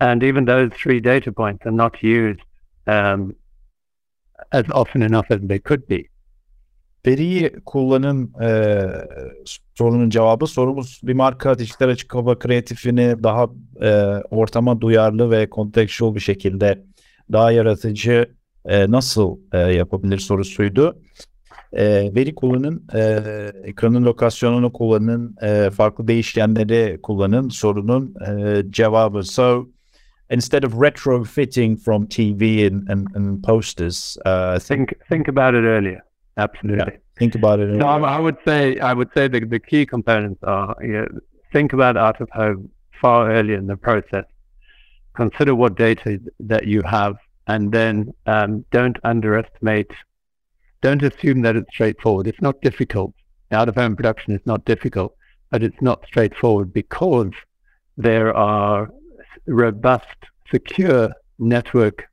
And 0.00 0.22
even 0.22 0.44
those 0.44 0.70
three 0.82 1.00
data 1.00 1.32
points 1.32 1.64
are 1.66 1.72
not 1.72 2.02
used 2.02 2.40
um, 2.86 3.34
as 4.52 4.64
often 4.70 5.02
enough 5.02 5.26
as 5.30 5.40
they 5.42 5.58
could 5.58 5.86
be. 5.88 6.08
Veriyi 7.06 7.52
kullanın 7.66 8.32
e, 8.42 8.88
sorunun 9.74 10.10
cevabı 10.10 10.46
sorumuz 10.46 11.00
bir 11.02 11.12
marka 11.12 11.58
dijital 11.58 11.88
açık 11.88 12.14
hava 12.14 12.38
kreatifini 12.38 13.22
daha 13.22 13.46
e, 13.82 13.90
ortama 14.30 14.80
duyarlı 14.80 15.30
ve 15.30 15.48
contextual 15.52 16.14
bir 16.14 16.20
şekilde 16.20 16.84
daha 17.32 17.52
yaratıcı 17.52 18.34
e, 18.64 18.90
nasıl 18.90 19.38
e, 19.52 19.58
yapabilir 19.58 20.18
sorusuydu. 20.18 20.98
E, 21.76 22.14
veri 22.14 22.34
kullanın, 22.34 22.84
e, 22.94 23.00
ekranın 23.64 24.04
lokasyonunu 24.04 24.72
kullanın, 24.72 25.36
e, 25.42 25.70
farklı 25.70 26.08
değişkenleri 26.08 26.98
kullanın 27.02 27.48
sorunun 27.48 28.14
e, 28.28 28.62
cevabı. 28.70 29.22
So 29.22 29.66
instead 30.30 30.64
of 30.64 30.74
retrofitting 30.74 31.78
from 31.78 32.06
TV 32.06 32.66
and, 32.66 32.88
and, 32.88 33.06
and 33.14 33.42
posters, 33.42 34.16
uh, 34.26 34.58
think 34.58 34.92
think 35.08 35.28
about 35.28 35.54
it 35.54 35.64
earlier. 35.64 36.02
Absolutely. 36.36 36.78
Yeah, 36.78 37.00
think 37.18 37.36
about 37.36 37.60
it. 37.60 37.76
No, 37.76 37.86
I 37.86 38.18
would 38.18 38.36
say 38.44 38.78
I 38.80 38.92
would 38.92 39.10
say 39.14 39.28
the, 39.28 39.40
the 39.46 39.60
key 39.60 39.86
components 39.86 40.42
are 40.42 40.74
you 40.80 40.92
know, 40.92 41.06
think 41.52 41.72
about 41.72 41.96
out 41.96 42.20
of 42.20 42.28
home 42.30 42.70
far 43.00 43.30
earlier 43.30 43.58
in 43.58 43.66
the 43.66 43.76
process. 43.76 44.24
Consider 45.14 45.54
what 45.54 45.76
data 45.76 46.18
that 46.40 46.66
you 46.66 46.82
have, 46.82 47.14
and 47.46 47.72
then 47.72 48.12
um, 48.26 48.64
don't 48.72 48.98
underestimate. 49.04 49.92
Don't 50.84 51.02
assume 51.02 51.40
that 51.40 51.56
it's 51.56 51.72
straightforward. 51.72 52.26
It's 52.26 52.42
not 52.42 52.60
difficult. 52.60 53.14
Out 53.52 53.70
of 53.70 53.74
home 53.74 53.96
production 53.96 54.34
is 54.34 54.42
not 54.44 54.66
difficult, 54.66 55.16
but 55.48 55.62
it's 55.62 55.80
not 55.80 56.04
straightforward 56.06 56.74
because 56.74 57.32
there 57.96 58.36
are 58.36 58.90
robust, 59.46 60.18
secure 60.50 61.10
network 61.38 62.04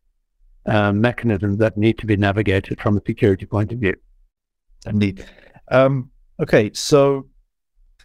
uh, 0.67 0.93
mechanisms 0.93 1.57
that 1.57 1.75
need 1.75 1.97
to 1.97 2.05
be 2.05 2.15
navigated 2.15 2.79
from 2.79 2.95
a 2.95 3.01
security 3.05 3.45
point 3.45 3.73
of 3.73 3.79
view. 3.79 3.95
Indeed. 4.85 5.25
Um, 5.67 6.09
okay, 6.41 6.71
so 6.73 7.27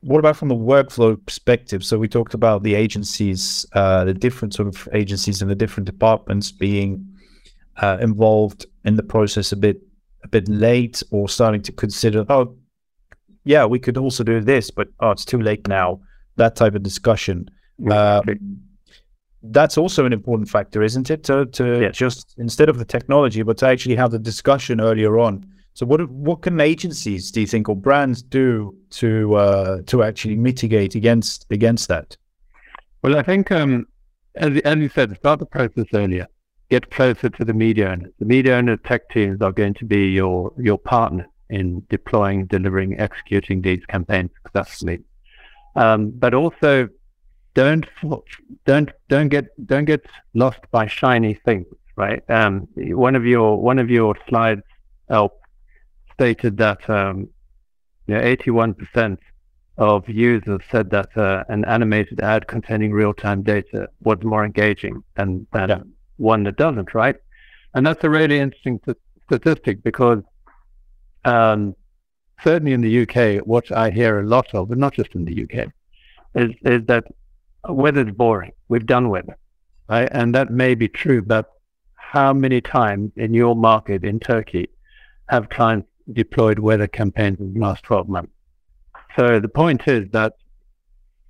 what 0.00 0.18
about 0.18 0.36
from 0.36 0.48
the 0.48 0.56
workflow 0.56 1.24
perspective? 1.24 1.84
So 1.84 1.96
we 1.96 2.08
talked 2.08 2.34
about 2.34 2.64
the 2.64 2.74
agencies, 2.74 3.64
uh, 3.74 4.04
the 4.04 4.14
different 4.14 4.52
sort 4.52 4.66
of 4.66 4.88
agencies 4.92 5.40
and 5.42 5.48
the 5.48 5.54
different 5.54 5.86
departments 5.86 6.50
being 6.50 7.06
uh, 7.76 7.98
involved 8.00 8.66
in 8.84 8.96
the 8.96 9.04
process 9.04 9.52
a 9.52 9.56
bit, 9.56 9.80
a 10.26 10.28
bit 10.28 10.48
late, 10.48 11.02
or 11.10 11.28
starting 11.28 11.62
to 11.62 11.72
consider, 11.72 12.24
oh, 12.28 12.56
yeah, 13.44 13.64
we 13.64 13.78
could 13.78 13.96
also 13.96 14.24
do 14.24 14.40
this, 14.40 14.70
but 14.70 14.88
oh, 15.00 15.12
it's 15.12 15.24
too 15.24 15.40
late 15.40 15.66
now. 15.68 16.00
That 16.36 16.56
type 16.56 16.74
of 16.74 16.82
discussion. 16.82 17.48
Um, 17.90 18.22
that's 19.42 19.78
also 19.78 20.04
an 20.04 20.12
important 20.12 20.48
factor, 20.48 20.82
isn't 20.82 21.10
it? 21.10 21.24
To 21.24 21.46
to 21.46 21.82
yeah. 21.82 21.90
just 21.90 22.34
instead 22.38 22.68
of 22.68 22.78
the 22.78 22.84
technology, 22.84 23.42
but 23.42 23.56
to 23.58 23.66
actually 23.66 23.96
have 23.96 24.10
the 24.10 24.18
discussion 24.18 24.80
earlier 24.80 25.18
on 25.18 25.46
so 25.76 25.84
what 25.84 26.10
what 26.10 26.40
can 26.40 26.58
agencies 26.58 27.30
do 27.30 27.42
you 27.42 27.46
think 27.46 27.68
or 27.68 27.76
brands 27.76 28.22
do 28.22 28.74
to 28.92 29.34
uh, 29.34 29.82
to 29.88 30.02
actually 30.02 30.36
mitigate 30.36 30.94
against 30.94 31.44
against 31.50 31.88
that? 31.88 32.16
Well, 33.02 33.18
I 33.18 33.22
think 33.22 33.52
um, 33.52 33.86
as, 34.36 34.58
as 34.60 34.78
you 34.78 34.88
said, 34.88 35.14
start 35.18 35.38
the 35.38 35.44
process 35.44 35.84
earlier. 35.92 36.28
Get 36.68 36.90
closer 36.90 37.28
to 37.28 37.44
the 37.44 37.54
media 37.54 37.90
owners. 37.90 38.12
The 38.18 38.24
media 38.24 38.56
owner 38.56 38.76
tech 38.76 39.08
teams 39.10 39.40
are 39.40 39.52
going 39.52 39.74
to 39.74 39.84
be 39.84 40.08
your 40.08 40.52
your 40.58 40.78
partner 40.78 41.28
in 41.48 41.86
deploying, 41.88 42.46
delivering, 42.46 42.98
executing 42.98 43.62
these 43.62 43.84
campaigns 43.86 44.30
successfully. 44.42 45.04
Um, 45.76 46.10
but 46.10 46.34
also, 46.34 46.88
don't 47.54 47.86
don't 48.64 48.90
don't 49.08 49.28
get 49.28 49.46
don't 49.66 49.84
get 49.84 50.04
lost 50.34 50.60
by 50.70 50.86
shiny 50.86 51.34
things. 51.34 51.66
Right. 51.94 52.22
Um, 52.28 52.68
one 52.76 53.14
of 53.14 53.24
your 53.24 53.60
one 53.60 53.78
of 53.78 53.88
your 53.88 54.16
slides 54.28 54.62
Alp 55.08 55.38
stated 56.14 56.56
that 56.56 56.88
um, 56.90 57.28
you 58.06 58.14
know, 58.14 58.20
81% 58.20 59.18
of 59.78 60.08
users 60.08 60.60
said 60.70 60.90
that 60.90 61.16
uh, 61.16 61.44
an 61.48 61.64
animated 61.64 62.20
ad 62.20 62.46
containing 62.46 62.92
real-time 62.92 63.42
data 63.42 63.88
was 64.02 64.18
more 64.22 64.44
engaging 64.44 65.02
than, 65.16 65.46
than 65.52 65.68
yeah. 65.68 65.80
One 66.16 66.44
that 66.44 66.56
doesn't, 66.56 66.94
right? 66.94 67.16
And 67.74 67.86
that's 67.86 68.02
a 68.04 68.10
really 68.10 68.38
interesting 68.38 68.80
statistic 69.26 69.82
because 69.82 70.22
um, 71.24 71.74
certainly 72.42 72.72
in 72.72 72.80
the 72.80 73.02
UK, 73.02 73.44
what 73.46 73.70
I 73.72 73.90
hear 73.90 74.20
a 74.20 74.26
lot 74.26 74.54
of, 74.54 74.68
but 74.68 74.78
not 74.78 74.94
just 74.94 75.14
in 75.14 75.24
the 75.24 75.42
UK, 75.42 75.68
is, 76.34 76.52
is 76.62 76.86
that 76.86 77.04
weather's 77.68 78.12
boring. 78.12 78.52
We've 78.68 78.86
done 78.86 79.08
weather, 79.08 79.36
right? 79.88 80.08
And 80.10 80.34
that 80.34 80.50
may 80.50 80.74
be 80.74 80.88
true, 80.88 81.22
but 81.22 81.50
how 81.94 82.32
many 82.32 82.60
times 82.60 83.12
in 83.16 83.34
your 83.34 83.56
market 83.56 84.04
in 84.04 84.20
Turkey 84.20 84.68
have 85.28 85.48
clients 85.48 85.88
deployed 86.12 86.58
weather 86.58 86.86
campaigns 86.86 87.40
in 87.40 87.54
the 87.54 87.60
last 87.60 87.82
12 87.82 88.08
months. 88.08 88.32
So 89.16 89.40
the 89.40 89.48
point 89.48 89.88
is 89.88 90.08
that 90.12 90.34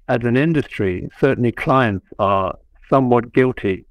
as 0.09 0.23
an 0.23 0.37
industry, 0.37 1.09
certainly 1.19 1.53
clients 1.53 2.07
are 2.19 2.59
somewhat 2.91 3.33
guilty 3.33 3.87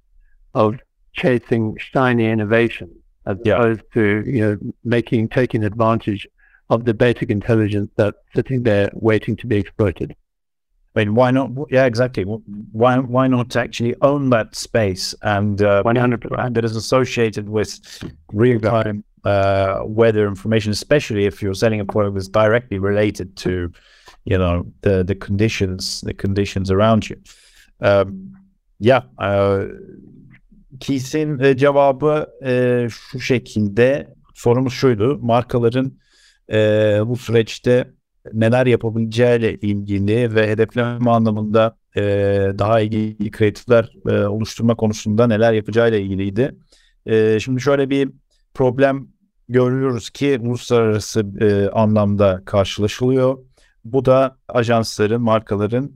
of 0.53 0.75
chasing 1.15 1.77
shiny 1.77 2.25
innovation 2.25 2.89
as 3.25 3.37
yeah. 3.43 3.55
opposed 3.55 3.81
to 3.93 4.23
you 4.25 4.41
know 4.41 4.57
making 4.83 5.29
taking 5.29 5.63
advantage 5.63 6.27
of 6.69 6.85
the 6.85 6.93
basic 6.93 7.29
intelligence 7.29 7.89
that's 7.95 8.17
sitting 8.35 8.63
there 8.63 8.89
waiting 8.93 9.35
to 9.35 9.47
be 9.47 9.57
exploited. 9.57 10.15
I 10.95 10.99
mean, 10.99 11.15
why 11.15 11.31
not? 11.31 11.51
Yeah, 11.69 11.85
exactly. 11.85 12.23
Why 12.23 12.97
why 12.99 13.27
not 13.27 13.55
actually 13.55 13.95
own 14.01 14.29
that 14.29 14.55
space 14.55 15.13
and 15.21 15.61
uh, 15.61 15.83
100% 15.83 16.53
that 16.53 16.65
is 16.65 16.75
associated 16.75 17.49
with 17.49 17.79
real 18.31 18.59
time 18.59 19.03
uh, 19.25 19.81
weather 19.83 20.27
information, 20.27 20.71
especially 20.71 21.25
if 21.25 21.41
you're 21.41 21.53
selling 21.53 21.79
a 21.81 21.85
product 21.85 22.15
that's 22.15 22.27
directly 22.29 22.79
related 22.79 23.35
to, 23.37 23.71
you 24.23 24.37
know, 24.37 24.65
the 24.81 25.03
the 25.03 25.15
conditions, 25.15 26.01
the 26.01 26.13
conditions 26.13 26.71
around 26.71 27.09
you. 27.09 27.17
Um, 27.81 28.33
yeah, 28.79 29.01
uh, 29.17 29.65
Keith'in 30.79 31.39
e, 31.39 31.57
cevabı 31.57 32.27
e, 32.45 32.87
şu 32.89 33.19
şekilde. 33.19 34.15
Sorumuz 34.33 34.73
şuydu. 34.73 35.19
Markaların 35.21 35.97
e, 36.51 36.57
bu 37.05 37.15
süreçte 37.15 37.91
neler 38.33 38.65
yapabileceğiyle 38.65 39.53
ilgili 39.53 40.35
ve 40.35 40.49
hedefleme 40.49 41.09
anlamında 41.11 41.77
e, 41.97 42.01
daha 42.59 42.79
iyi 42.81 43.31
kreatifler 43.31 43.91
e, 44.09 44.25
oluşturma 44.25 44.75
konusunda 44.75 45.27
neler 45.27 45.53
yapacağıyla 45.53 45.97
ilgiliydi. 45.97 46.55
E, 47.05 47.39
şimdi 47.39 47.61
şöyle 47.61 47.89
bir 47.89 48.09
problem 48.53 49.07
görüyoruz 49.49 50.09
ki 50.09 50.39
uluslararası 50.41 51.25
e, 51.41 51.69
anlamda 51.69 52.41
karşılaşılıyor. 52.45 53.37
Bu 53.85 54.05
da 54.05 54.37
ajansların, 54.47 55.21
markaların 55.21 55.91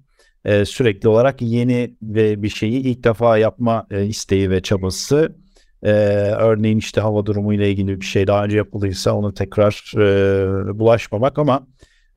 e, 0.45 0.65
sürekli 0.65 1.09
olarak 1.09 1.41
yeni 1.41 1.95
ve 2.01 2.43
bir 2.43 2.49
şeyi 2.49 2.81
ilk 2.81 3.03
defa 3.03 3.37
yapma 3.37 3.87
e, 3.91 4.05
isteği 4.05 4.49
ve 4.49 4.61
çabası. 4.61 5.35
E, 5.83 5.91
örneğin 6.39 6.77
işte 6.77 7.01
hava 7.01 7.25
durumu 7.25 7.53
ile 7.53 7.71
ilgili 7.71 8.01
bir 8.01 8.05
şey 8.05 8.27
daha 8.27 8.45
önce 8.45 8.57
yapıldıysa 8.57 9.13
onu 9.13 9.33
tekrar 9.33 9.93
e, 9.97 10.79
bulaşmamak 10.79 11.39
ama 11.39 11.67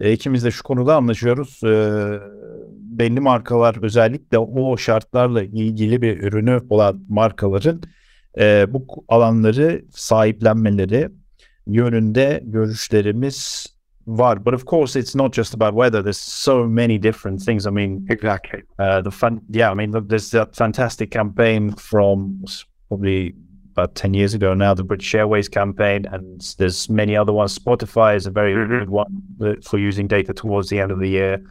e, 0.01 0.13
ikimiz 0.13 0.45
de 0.45 0.51
şu 0.51 0.63
konuda 0.63 0.97
anlaşıyoruz. 0.97 1.61
E, 1.65 1.73
belli 2.93 3.21
markalar 3.21 3.83
özellikle 3.83 4.39
o 4.39 4.77
şartlarla 4.77 5.43
ilgili 5.43 6.03
bir 6.03 6.23
ürünü 6.23 6.61
olan 6.71 7.05
markaların 7.09 7.83
e, 8.39 8.67
bu 8.73 9.05
alanları 9.09 9.85
sahiplenmeleri 9.91 11.09
yönünde 11.67 12.43
görüşlerimiz 12.45 13.67
var. 14.07 14.37
But 14.37 14.55
of 14.55 14.67
course, 14.67 14.97
it's 14.97 15.15
not 15.15 15.33
just 15.33 15.55
about 15.55 15.75
weather. 15.75 16.03
There's 16.03 16.19
so 16.19 16.67
many 16.67 16.99
different 16.99 17.43
things. 17.43 17.67
I 17.67 17.71
mean, 17.71 18.07
exactly. 18.11 18.63
Uh, 18.79 19.01
the 19.01 19.11
fun, 19.11 19.41
yeah. 19.51 19.71
I 19.71 19.75
mean, 19.75 19.93
look, 19.93 20.09
there's 20.09 20.31
that 20.31 20.55
fantastic 20.55 21.11
campaign 21.11 21.73
from 21.73 22.45
probably 22.89 23.35
about 23.73 23.95
10 23.95 24.15
years 24.15 24.35
ago 24.35 24.53
now, 24.55 24.75
the 24.75 24.85
British 24.85 25.15
Airways 25.15 25.49
campaign, 25.49 26.05
and 26.13 26.41
there's 26.59 26.91
many 26.91 27.17
other 27.17 27.33
ones. 27.33 27.59
Spotify 27.59 28.17
is 28.17 28.27
a 28.27 28.31
very 28.31 28.55
mm-hmm. 28.55 28.81
good 28.81 28.91
one 28.91 29.63
for 29.63 29.79
using 29.79 30.07
data 30.07 30.35
towards 30.35 30.69
the 30.69 30.79
end 30.79 30.91
of 30.91 30.99
the 30.99 31.09
year. 31.09 31.43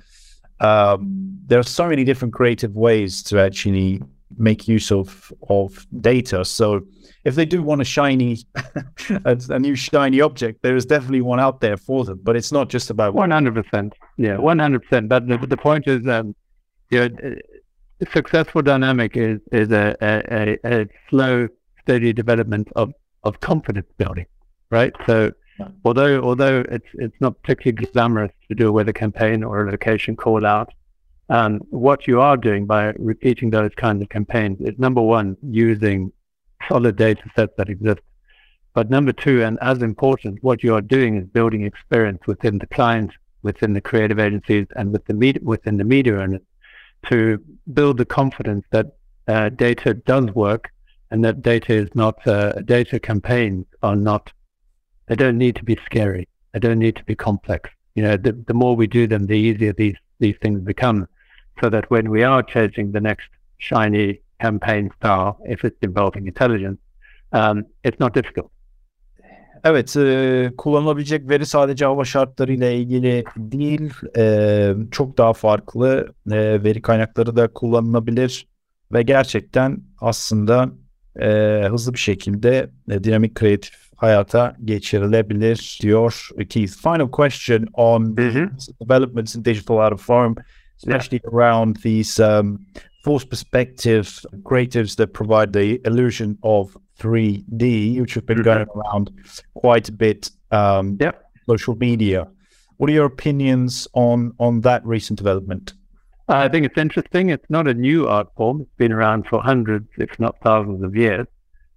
Um, 0.59 1.39
there 1.47 1.59
are 1.59 1.63
so 1.63 1.87
many 1.87 2.03
different 2.03 2.33
creative 2.33 2.75
ways 2.75 3.23
to 3.23 3.39
actually 3.39 4.01
make 4.37 4.67
use 4.67 4.91
of 4.91 5.31
of 5.49 5.85
data. 6.01 6.45
So 6.45 6.81
if 7.23 7.35
they 7.35 7.45
do 7.45 7.61
want 7.61 7.81
a 7.81 7.85
shiny, 7.85 8.39
a, 9.25 9.39
a, 9.49 9.59
new 9.59 9.75
shiny 9.75 10.21
object, 10.21 10.63
there 10.63 10.75
is 10.75 10.85
definitely 10.85 11.21
one 11.21 11.39
out 11.39 11.61
there 11.61 11.77
for 11.77 12.03
them. 12.03 12.19
But 12.23 12.35
it's 12.35 12.51
not 12.51 12.69
just 12.69 12.89
about 12.89 13.13
one 13.13 13.31
hundred 13.31 13.55
percent. 13.55 13.93
Yeah, 14.17 14.37
one 14.37 14.59
hundred 14.59 14.83
percent. 14.83 15.09
But 15.09 15.27
the, 15.27 15.37
the 15.37 15.57
point 15.57 15.87
is, 15.87 16.07
um, 16.07 16.35
you 16.89 17.09
know, 17.09 17.35
successful 18.11 18.61
dynamic 18.61 19.17
is 19.17 19.39
is 19.51 19.71
a, 19.71 19.95
a, 20.01 20.57
a, 20.65 20.87
slow, 21.09 21.47
steady 21.81 22.13
development 22.13 22.67
of, 22.75 22.93
of 23.23 23.39
confidence 23.39 23.87
building, 23.97 24.25
right? 24.69 24.93
So 25.05 25.31
although 25.85 26.21
although 26.21 26.63
it's 26.69 26.87
it's 26.93 27.15
not 27.19 27.41
particularly 27.43 27.87
glamorous 27.91 28.31
to 28.47 28.55
do 28.55 28.67
a 28.69 28.71
weather 28.71 28.93
campaign 28.93 29.43
or 29.43 29.67
a 29.67 29.71
location 29.71 30.15
call 30.15 30.45
out, 30.45 30.73
um, 31.31 31.61
what 31.69 32.07
you 32.07 32.19
are 32.19 32.35
doing 32.35 32.65
by 32.65 32.93
repeating 32.99 33.49
those 33.49 33.73
kinds 33.75 34.01
of 34.01 34.09
campaigns 34.09 34.59
is 34.59 34.77
number 34.77 35.01
one, 35.01 35.37
using 35.41 36.11
solid 36.67 36.97
data 36.97 37.23
sets 37.35 37.53
that 37.57 37.69
exist. 37.69 38.01
But 38.73 38.89
number 38.89 39.13
two, 39.13 39.41
and 39.41 39.57
as 39.61 39.81
important, 39.81 40.43
what 40.43 40.61
you 40.61 40.75
are 40.75 40.81
doing 40.81 41.15
is 41.15 41.25
building 41.27 41.63
experience 41.63 42.19
within 42.27 42.57
the 42.57 42.67
client, 42.67 43.11
within 43.43 43.73
the 43.73 43.79
creative 43.79 44.19
agencies, 44.19 44.67
and 44.75 44.91
with 44.91 45.05
the 45.05 45.39
within 45.41 45.77
the 45.77 45.85
media 45.85 46.19
owners 46.19 46.41
to 47.09 47.41
build 47.73 47.97
the 47.97 48.05
confidence 48.05 48.65
that 48.71 48.87
uh, 49.29 49.47
data 49.49 49.93
does 49.93 50.25
work 50.31 50.69
and 51.11 51.23
that 51.23 51.41
data 51.41 51.73
is 51.73 51.89
not 51.95 52.15
uh, 52.27 52.51
data 52.65 52.99
campaigns 52.99 53.65
are 53.83 53.95
not 53.95 54.31
they 55.07 55.15
don't 55.15 55.37
need 55.37 55.55
to 55.55 55.63
be 55.63 55.77
scary. 55.85 56.27
They 56.51 56.59
don't 56.59 56.79
need 56.79 56.97
to 56.97 57.03
be 57.05 57.15
complex. 57.15 57.69
You 57.95 58.03
know 58.03 58.17
the, 58.17 58.33
the 58.47 58.53
more 58.53 58.75
we 58.75 58.87
do 58.87 59.07
them 59.07 59.27
the 59.27 59.37
easier 59.37 59.71
these 59.71 59.95
these 60.19 60.35
things 60.41 60.59
become 60.61 61.07
so 61.61 61.71
that 61.71 61.83
when 61.83 62.05
we 62.05 62.27
are 62.27 62.43
chasing 62.43 62.93
the 62.93 63.03
next 63.03 63.29
shiny 63.59 64.21
campaign 64.41 64.89
star 64.97 65.35
if 65.45 65.63
it's 65.63 65.77
involving 65.81 66.27
intelligence 66.27 66.79
um, 67.31 67.65
it's 67.83 67.99
not 67.99 68.15
difficult. 68.15 68.51
Evet, 69.63 69.97
e, 69.97 70.51
kullanılabilecek 70.57 71.29
veri 71.29 71.45
sadece 71.45 71.85
hava 71.85 72.05
şartlarıyla 72.05 72.69
ilgili 72.69 73.23
değil, 73.37 73.93
e, 74.17 74.73
çok 74.91 75.17
daha 75.17 75.33
farklı 75.33 76.13
e, 76.31 76.63
veri 76.63 76.81
kaynakları 76.81 77.35
da 77.35 77.47
kullanılabilir 77.47 78.47
ve 78.93 79.01
gerçekten 79.01 79.77
aslında 79.99 80.69
e, 81.19 81.27
hızlı 81.69 81.93
bir 81.93 81.99
şekilde 81.99 82.69
e, 82.89 83.03
dinamik 83.03 83.35
kreatif 83.35 83.91
hayata 83.95 84.55
geçirilebilir 84.65 85.79
diyor 85.81 86.29
Keith. 86.49 86.73
Final 86.83 87.11
question 87.11 87.67
on 87.73 88.17
developments 88.17 89.35
in 89.35 89.45
digital 89.45 89.91
of 89.91 90.05
form, 90.05 90.35
especially 90.81 91.21
yeah. 91.23 91.29
around 91.31 91.77
these 91.77 92.19
um, 92.19 92.65
force 93.03 93.25
perspective 93.25 94.25
creatives 94.43 94.95
that 94.95 95.13
provide 95.13 95.53
the 95.53 95.79
illusion 95.85 96.37
of 96.43 96.75
3D, 96.99 97.99
which 97.99 98.13
have 98.13 98.25
been 98.25 98.37
mm-hmm. 98.37 98.43
going 98.43 98.67
around 98.75 99.11
quite 99.53 99.89
a 99.89 99.91
bit. 99.91 100.29
Um, 100.51 100.97
yep. 100.99 101.25
Social 101.47 101.75
media. 101.75 102.27
What 102.77 102.89
are 102.89 102.93
your 102.93 103.05
opinions 103.05 103.87
on 103.93 104.33
on 104.39 104.61
that 104.61 104.85
recent 104.85 105.17
development? 105.17 105.73
I 106.27 106.47
think 106.47 106.65
it's 106.65 106.77
interesting. 106.77 107.29
It's 107.29 107.49
not 107.49 107.67
a 107.67 107.73
new 107.73 108.07
art 108.07 108.27
form. 108.37 108.61
It's 108.61 108.77
been 108.77 108.91
around 108.91 109.27
for 109.27 109.41
hundreds, 109.41 109.89
if 109.97 110.17
not 110.19 110.37
thousands, 110.43 110.83
of 110.83 110.95
years. 110.95 111.27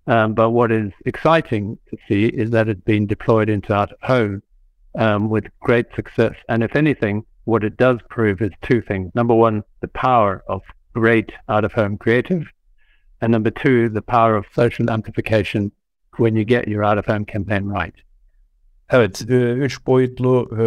Um, 0.07 0.35
but 0.35 0.51
what 0.51 0.71
is 0.71 0.93
exciting 1.07 1.79
to 1.91 1.97
see 2.09 2.27
is 2.27 2.51
that 2.51 2.69
it's 2.69 2.81
been 2.83 3.07
deployed 3.07 3.49
into 3.49 3.73
out 3.73 3.93
of 3.93 3.99
home 4.03 4.43
um, 4.97 5.29
with 5.29 5.47
great 5.61 5.87
success. 5.97 6.35
And 6.49 6.63
if 6.63 6.77
anything, 6.77 7.25
what 7.45 7.65
it 7.65 7.77
does 7.77 7.99
prove 8.09 8.41
is 8.43 8.51
two 8.63 8.81
things. 8.81 9.11
Number 9.15 9.35
one, 9.35 9.63
the 9.81 9.89
power 9.89 10.43
of 10.49 10.63
great 10.95 11.33
out 11.49 11.65
of 11.65 11.73
home 11.73 11.97
creative, 11.99 12.43
and 13.21 13.33
number 13.33 13.51
two, 13.51 13.89
the 13.89 14.03
power 14.03 14.37
of 14.37 14.45
social 14.55 14.91
amplification 14.91 15.73
when 16.19 16.37
you 16.37 16.45
get 16.45 16.69
your 16.69 16.85
out 16.85 16.99
of 16.99 17.07
home 17.07 17.25
campaign 17.25 17.67
right. 17.67 17.95
Evet, 18.91 19.25
e, 19.31 19.35
üç 19.53 19.87
boyutlu, 19.87 20.49
e, 20.53 20.65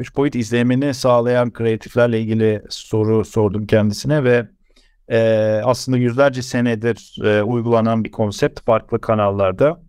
üç 0.00 0.16
boyut 0.16 0.34
izlemini 0.34 0.94
sağlayan 0.94 1.52
kreatiflerle 1.52 2.20
ilgili 2.20 2.62
soru 2.68 3.24
sordum 3.24 3.66
kendisine 3.66 4.24
ve 4.24 4.48
e, 5.08 5.18
aslında 5.64 5.98
yüzlerce 5.98 6.42
senedir 6.42 7.16
uygulanan 7.44 8.04
bir 8.04 8.10
konsept 8.10 8.60
farklı 8.60 9.00
kanallarda. 9.00 9.82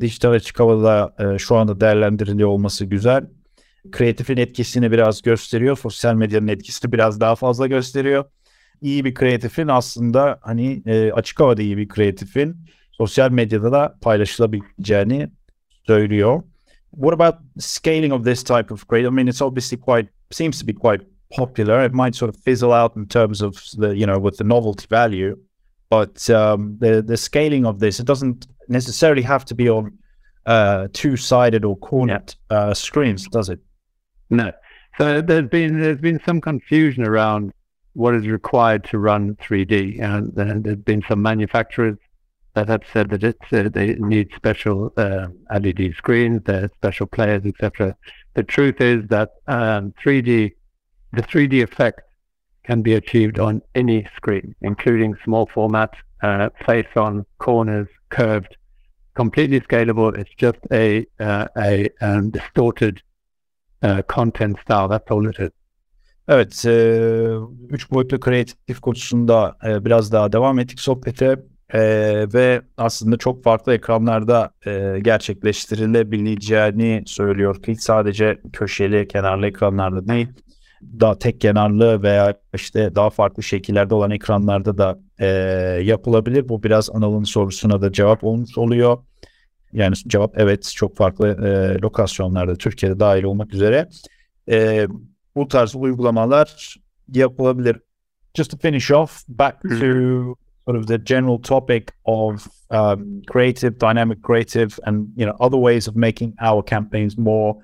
Dijital 0.00 0.30
açık 0.30 0.60
havada 0.60 1.14
şu 1.38 1.56
anda 1.56 1.80
değerlendiriliyor 1.80 2.48
olması 2.48 2.84
güzel. 2.84 3.26
Kreatifin 3.92 4.36
etkisini 4.36 4.92
biraz 4.92 5.22
gösteriyor, 5.22 5.78
sosyal 5.78 6.14
medyanın 6.14 6.48
etkisini 6.48 6.92
biraz 6.92 7.20
daha 7.20 7.36
fazla 7.36 7.66
gösteriyor. 7.66 8.24
iyi 8.84 9.04
bir 9.04 9.14
kreatifin 9.14 9.68
aslında 9.68 10.38
hani 10.42 10.82
e, 10.86 11.12
açık 11.12 11.40
havada 11.40 11.62
iyi 11.62 11.76
bir 11.76 11.88
kreatifin 11.88 12.56
sosyal 12.92 13.30
medyada 13.30 13.72
da 13.72 13.98
paylaşılabileceğini 14.00 15.30
söylüyor. 15.86 16.42
What 16.90 17.12
about 17.12 17.34
scaling 17.58 18.12
of 18.12 18.24
this 18.24 18.44
type 18.44 18.74
of 18.74 18.88
creative? 18.88 19.08
I 19.08 19.14
mean, 19.14 19.26
it's 19.26 19.42
obviously 19.42 19.80
quite 19.80 20.08
seems 20.30 20.60
to 20.60 20.66
be 20.66 20.74
quite 20.74 21.04
popular. 21.36 21.86
It 21.86 21.92
might 21.92 22.16
sort 22.16 22.36
of 22.36 22.42
fizzle 22.44 22.72
out 22.72 22.96
in 22.96 23.06
terms 23.06 23.42
of 23.42 23.54
the 23.80 23.96
you 23.96 24.06
know 24.06 24.30
with 24.30 24.38
the 24.38 24.44
novelty 24.44 24.86
value, 24.90 25.36
but 25.90 26.30
um, 26.30 26.78
the 26.80 27.02
the 27.02 27.16
scaling 27.16 27.66
of 27.66 27.78
this 27.78 28.00
it 28.00 28.06
doesn't 28.06 28.46
necessarily 28.68 29.22
have 29.22 29.44
to 29.44 29.54
be 29.54 29.70
on 29.70 29.92
uh, 30.46 30.88
two 30.92 31.16
sided 31.16 31.64
or 31.64 31.76
cornered 31.78 32.34
uh, 32.50 32.74
screens, 32.74 33.28
does 33.28 33.48
it? 33.48 33.60
No. 34.30 34.52
So 34.98 35.20
there's 35.20 35.48
been 35.48 35.80
there's 35.80 36.00
been 36.00 36.20
some 36.24 36.40
confusion 36.40 37.06
around 37.06 37.52
what 37.94 38.14
is 38.14 38.26
required 38.26 38.84
to 38.84 38.98
run 38.98 39.36
3D. 39.36 40.00
And 40.00 40.34
there 40.34 40.46
have 40.46 40.84
been 40.84 41.02
some 41.08 41.22
manufacturers 41.22 41.96
that 42.54 42.68
have 42.68 42.82
said 42.92 43.10
that 43.10 43.24
it's, 43.24 43.52
uh, 43.52 43.68
they 43.72 43.94
need 43.94 44.30
special 44.36 44.92
uh, 44.96 45.28
LED 45.52 45.94
screens, 45.96 46.42
there's 46.44 46.70
special 46.76 47.06
players, 47.06 47.44
etc. 47.44 47.96
The 48.34 48.44
truth 48.44 48.80
is 48.80 49.08
that 49.08 49.30
um, 49.46 49.92
3D, 50.04 50.54
the 51.12 51.22
3D 51.22 51.62
effect 51.62 52.02
can 52.64 52.82
be 52.82 52.94
achieved 52.94 53.38
on 53.38 53.60
any 53.74 54.08
screen, 54.16 54.54
including 54.62 55.16
small 55.24 55.48
format, 55.52 55.94
uh, 56.22 56.50
face 56.64 56.86
on, 56.96 57.26
corners, 57.38 57.88
curved, 58.08 58.56
completely 59.14 59.60
scalable. 59.60 60.16
It's 60.16 60.34
just 60.36 60.58
a 60.72 61.06
uh, 61.20 61.48
a 61.56 61.90
um, 62.00 62.30
distorted 62.30 63.02
content 64.08 64.60
style. 64.60 64.88
That's 64.88 65.10
all. 65.10 65.32
Evet, 66.28 66.64
e, 66.66 67.28
üç 67.70 67.90
boyutlu 67.90 68.20
kreatif 68.20 68.80
konusunda 68.80 69.56
e, 69.66 69.84
biraz 69.84 70.12
daha 70.12 70.32
devam 70.32 70.58
ettik 70.58 70.80
sohbete 70.80 71.36
e, 71.74 71.80
ve 72.34 72.62
aslında 72.76 73.16
çok 73.16 73.44
farklı 73.44 73.74
ekranlarda 73.74 74.50
e, 74.66 74.98
gerçekleştirilebileceğini 75.02 77.02
söylüyor 77.06 77.62
ki 77.62 77.76
sadece 77.76 78.40
köşeli, 78.52 79.08
kenarlı 79.08 79.46
ekranlarda 79.46 80.08
değil, 80.08 80.28
daha 81.00 81.18
tek 81.18 81.40
kenarlı 81.40 82.02
veya 82.02 82.34
işte 82.54 82.94
daha 82.94 83.10
farklı 83.10 83.42
şekillerde 83.42 83.94
olan 83.94 84.10
ekranlarda 84.10 84.78
da 84.78 84.98
e, 85.18 85.26
yapılabilir. 85.82 86.48
Bu 86.48 86.62
biraz 86.62 86.90
Anıl'ın 86.90 87.24
sorusuna 87.24 87.82
da 87.82 87.92
cevap 87.92 88.24
olmuş 88.24 88.58
oluyor. 88.58 88.98
Yani 89.74 89.94
cevap 89.94 90.38
evet 90.38 90.72
çok 90.76 90.96
farklı 90.96 91.28
e, 91.28 91.82
lokasyonlarda 91.82 92.54
Türkiye'de 92.54 93.00
dahil 93.00 93.24
olmak 93.24 93.54
üzere. 93.54 93.88
E, 94.50 94.86
bu 95.36 95.48
tarz 95.48 95.74
uygulamalar 95.74 96.76
yapılabilir. 97.12 97.80
Just 98.34 98.50
to 98.50 98.56
finish 98.56 98.90
off, 98.90 99.22
back 99.28 99.62
to 99.62 100.36
sort 100.64 100.76
of 100.76 100.86
the 100.86 100.98
general 101.04 101.38
topic 101.38 101.92
of 102.04 102.48
um, 102.70 103.22
creative, 103.26 103.78
dynamic 103.78 104.22
creative, 104.22 104.78
and 104.86 105.08
you 105.16 105.26
know 105.26 105.36
other 105.40 105.58
ways 105.58 105.88
of 105.88 105.96
making 105.96 106.34
our 106.40 106.62
campaigns 106.62 107.18
more 107.18 107.56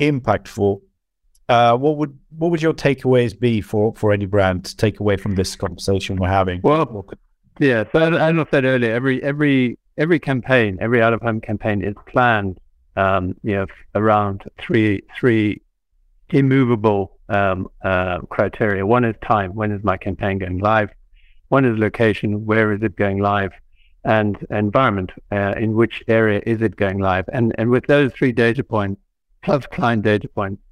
impactful. 0.00 0.80
Uh, 1.48 1.76
what 1.76 1.96
would 1.96 2.18
what 2.38 2.50
would 2.50 2.62
your 2.62 2.74
takeaways 2.74 3.38
be 3.38 3.60
for 3.60 3.94
for 3.94 4.12
any 4.12 4.26
brand 4.26 4.64
to 4.64 4.76
take 4.76 5.00
away 5.00 5.16
from 5.16 5.34
this 5.34 5.56
conversation 5.56 6.16
we're 6.16 6.28
having? 6.28 6.60
Well, 6.62 7.06
yeah, 7.58 7.84
as 7.92 8.14
I 8.14 8.46
said 8.50 8.64
earlier, 8.64 8.92
every 8.94 9.22
every 9.22 9.78
every 9.98 10.20
campaign, 10.20 10.78
every 10.80 11.02
out 11.02 11.12
of 11.12 11.20
home 11.20 11.40
campaign 11.40 11.82
is 11.82 11.94
planned, 12.06 12.58
um, 12.96 13.34
you 13.42 13.54
know, 13.56 13.66
around 13.94 14.44
three 14.58 15.02
three 15.18 15.60
immovable 16.30 17.18
um, 17.28 17.68
uh, 17.84 18.20
criteria. 18.30 18.86
One 18.86 19.04
is 19.04 19.16
time. 19.22 19.54
When 19.54 19.72
is 19.72 19.82
my 19.82 19.96
campaign 19.96 20.38
going 20.38 20.58
live? 20.58 20.90
One 21.48 21.64
is 21.64 21.78
location. 21.78 22.46
Where 22.46 22.72
is 22.72 22.82
it 22.82 22.96
going 22.96 23.18
live? 23.18 23.52
And 24.04 24.38
environment. 24.50 25.10
Uh, 25.32 25.54
in 25.56 25.74
which 25.74 26.02
area 26.08 26.40
is 26.46 26.62
it 26.62 26.76
going 26.76 26.98
live? 26.98 27.24
And 27.32 27.54
and 27.58 27.68
with 27.70 27.86
those 27.86 28.12
three 28.12 28.32
data 28.32 28.62
points 28.62 29.00
plus 29.42 29.66
client 29.66 30.02
data 30.02 30.28
points, 30.28 30.62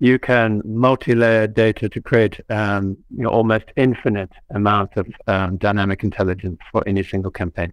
you 0.00 0.18
can 0.18 0.62
multi-layer 0.64 1.46
data 1.46 1.88
to 1.88 2.00
create 2.00 2.40
um, 2.50 2.96
you 3.10 3.22
know, 3.22 3.30
almost 3.30 3.66
infinite 3.76 4.32
amounts 4.50 4.96
of 4.96 5.06
um, 5.26 5.56
dynamic 5.56 6.04
intelligence 6.04 6.58
for 6.70 6.82
any 6.86 7.02
single 7.02 7.30
campaign. 7.30 7.72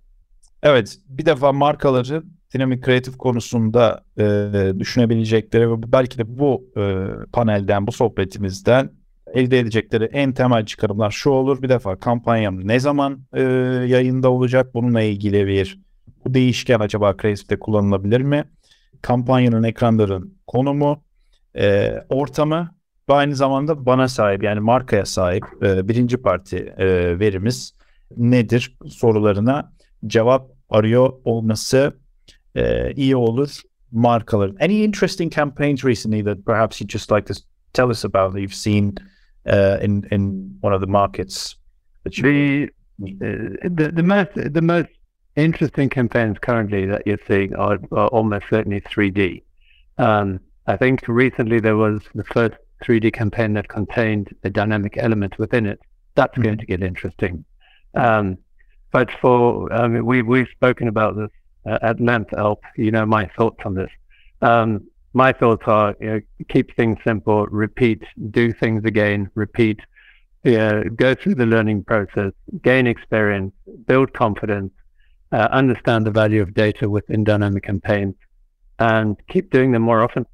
Evet, 0.64 0.98
bir 1.08 1.26
defa 1.26 1.52
markaları 1.52 2.24
dinamik 2.54 2.84
kreatif 2.84 3.18
konusunda 3.18 4.04
e, 4.18 4.24
düşünebilecekleri 4.80 5.72
ve 5.72 5.92
belki 5.92 6.18
de 6.18 6.38
bu 6.40 6.72
e, 6.78 7.06
panelden, 7.34 7.88
bu 7.88 7.92
sohbetimizden 7.92 8.92
elde 9.34 9.60
edecekleri 9.60 10.04
en 10.04 10.34
temel 10.34 10.66
çıkarımlar 10.66 11.12
şu 11.12 11.30
olur. 11.30 11.62
Bir 11.62 11.70
defa 11.70 12.00
kampanyam 12.00 12.68
ne 12.68 12.80
zaman 12.80 13.20
e, 13.34 13.42
yayında 13.88 14.32
olacak? 14.32 14.74
Bununla 14.74 15.02
ilgili 15.02 15.48
bir 15.48 15.80
bu 16.26 16.34
değişken 16.34 16.80
acaba 16.80 17.18
kreatifte 17.18 17.60
kullanılabilir 17.60 18.22
mi? 18.22 18.44
Kampanyanın 19.02 19.64
ekranların 19.64 20.38
konumu, 20.48 21.04
e, 21.58 21.94
ortamı 22.10 22.76
ve 23.10 23.14
aynı 23.14 23.36
zamanda 23.36 23.86
bana 23.86 24.08
sahip 24.08 24.44
yani 24.44 24.60
markaya 24.60 25.06
sahip 25.06 25.46
e, 25.64 25.88
birinci 25.88 26.18
parti 26.18 26.58
e, 26.78 27.20
verimiz 27.20 27.76
nedir 28.18 28.78
sorularına 28.88 29.72
cevap 30.08 30.52
arıyor 30.70 31.14
olması 31.26 31.94
e, 32.56 32.92
iyi 32.96 33.16
olur 33.16 33.62
markaların. 33.92 34.58
Any 34.60 34.84
interesting 34.84 35.34
campaigns 35.34 35.86
recently 35.86 36.26
that 36.26 36.46
perhaps 36.46 36.82
you'd 36.82 36.94
just 36.94 37.12
like 37.12 37.34
to 37.34 37.40
tell 37.74 37.90
us 37.90 38.06
about 38.06 38.34
that 38.34 38.42
you've 38.42 38.56
seen 38.56 38.96
uh, 39.46 39.84
in 39.84 40.04
in 40.12 40.54
one 40.62 40.76
of 40.76 40.82
the 40.82 40.88
markets 40.88 41.56
that 42.04 42.18
you 42.18 42.70
The, 43.00 43.58
uh, 43.66 43.70
the 43.70 43.92
the 43.92 44.04
most 44.04 44.54
the 44.54 44.62
most 44.62 44.90
interesting 45.36 45.90
campaigns 45.90 46.38
currently 46.40 46.86
that 46.86 47.02
you're 47.06 47.26
seeing 47.28 47.56
are, 47.56 47.80
are 47.92 48.08
almost 48.10 48.46
certainly 48.50 48.82
3D. 48.82 49.44
Um, 49.98 50.40
I 50.68 50.78
think 50.78 51.08
recently 51.08 51.60
there 51.60 51.78
was 51.78 52.02
the 52.14 52.24
first 52.24 52.56
3D 52.84 53.14
campaign 53.14 53.54
that 53.54 53.68
contained 53.70 54.36
a 54.44 54.50
dynamic 54.50 54.98
element 54.98 55.40
within 55.40 55.66
it. 55.66 55.80
That's 56.16 56.38
going 56.38 56.58
to 56.58 56.66
get 56.66 56.84
interesting. 56.84 57.46
Um, 57.96 58.38
but 58.92 59.10
for 59.22 59.72
mean, 59.88 60.06
we 60.06 60.22
we've 60.22 60.48
spoken 60.52 60.88
about 60.88 61.16
this 61.16 61.30
uh, 61.66 61.80
at 61.82 62.00
length, 62.00 62.34
Alp. 62.34 62.62
You 62.76 62.92
know 62.92 63.06
my 63.06 63.26
thoughts 63.38 63.62
on 63.66 63.74
this. 63.76 63.92
Um, 64.42 64.84
my 65.14 65.34
thoughts 65.34 65.64
are 65.68 65.96
you 66.00 66.10
know, 66.10 66.22
keep 66.50 66.76
things 66.76 66.98
simple, 67.04 67.46
repeat, 67.48 68.02
do 68.32 68.54
things 68.54 68.86
again, 68.86 69.30
repeat, 69.36 69.80
know, 70.58 70.84
go 70.96 71.14
through 71.14 71.36
the 71.36 71.46
learning 71.46 71.84
process, 71.84 72.32
gain 72.64 72.88
experience, 72.88 73.54
build 73.86 74.14
confidence, 74.14 74.72
uh, 75.32 75.48
understand 75.52 76.06
the 76.06 76.12
value 76.12 76.42
of 76.42 76.54
data 76.54 76.90
within 76.90 77.24
dynamic 77.24 77.64
campaigns, 77.64 78.16
and 78.80 79.18
keep 79.28 79.52
doing 79.52 79.72
them 79.72 79.82
more 79.82 80.02
often. 80.02 80.26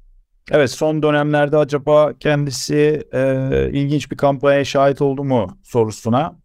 Evet 0.50 0.70
son 0.70 1.02
dönemlerde 1.02 1.56
acaba 1.56 2.12
kendisi 2.20 3.02
e, 3.12 3.70
ilginç 3.72 4.10
bir 4.10 4.16
kampanyaya 4.16 4.64
şahit 4.64 5.02
oldu 5.02 5.24
mu 5.24 5.46
sorusuna. 5.62 6.36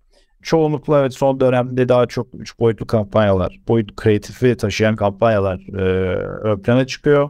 Çoğunlukla 0.43 0.99
evet 0.99 1.13
son 1.13 1.39
dönemde 1.39 1.89
daha 1.89 2.05
çok 2.05 2.27
üç 2.33 2.59
boyutlu 2.59 2.87
kampanyalar, 2.87 3.59
boyut 3.67 3.95
kreatifi 3.95 4.57
taşıyan 4.57 4.95
kampanyalar 4.95 5.59
e, 5.79 6.15
ön 6.43 6.59
plana 6.59 6.87
çıkıyor. 6.87 7.29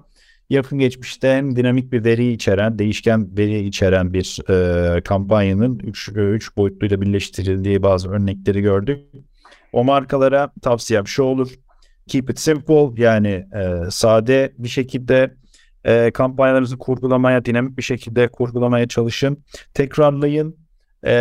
Yakın 0.50 0.80
geçmişte 0.80 1.36
hem 1.36 1.56
dinamik 1.56 1.92
bir 1.92 2.04
veri 2.04 2.32
içeren, 2.32 2.80
değişken 2.80 3.38
veri 3.38 3.66
içeren 3.66 4.14
bir 4.14 4.50
e, 4.50 5.02
kampanyanın 5.02 5.80
üç, 5.80 6.10
üç 6.16 6.58
boyutluyla 6.58 7.02
birleştirildiği 7.02 7.84
bazı 7.84 8.10
örnekleri 8.10 8.62
gördük. 8.62 9.00
O 9.74 9.84
markalara 9.84 10.52
tavsiyem 10.62 11.08
şu 11.08 11.24
olur. 11.24 11.50
Keep 12.08 12.30
it 12.30 12.40
simple 12.40 13.02
yani 13.04 13.46
e, 13.56 13.82
sade 13.90 14.54
bir 14.58 14.70
şekilde 14.70 15.34
e, 15.86 16.12
kampanyalarınızı 16.12 16.78
kurgulamaya, 16.78 17.46
dinamik 17.46 17.78
bir 17.78 17.84
şekilde 17.84 18.28
kurgulamaya 18.28 18.88
çalışın. 18.88 19.44
Tekrarlayın 19.74 20.63
e, 21.04 21.14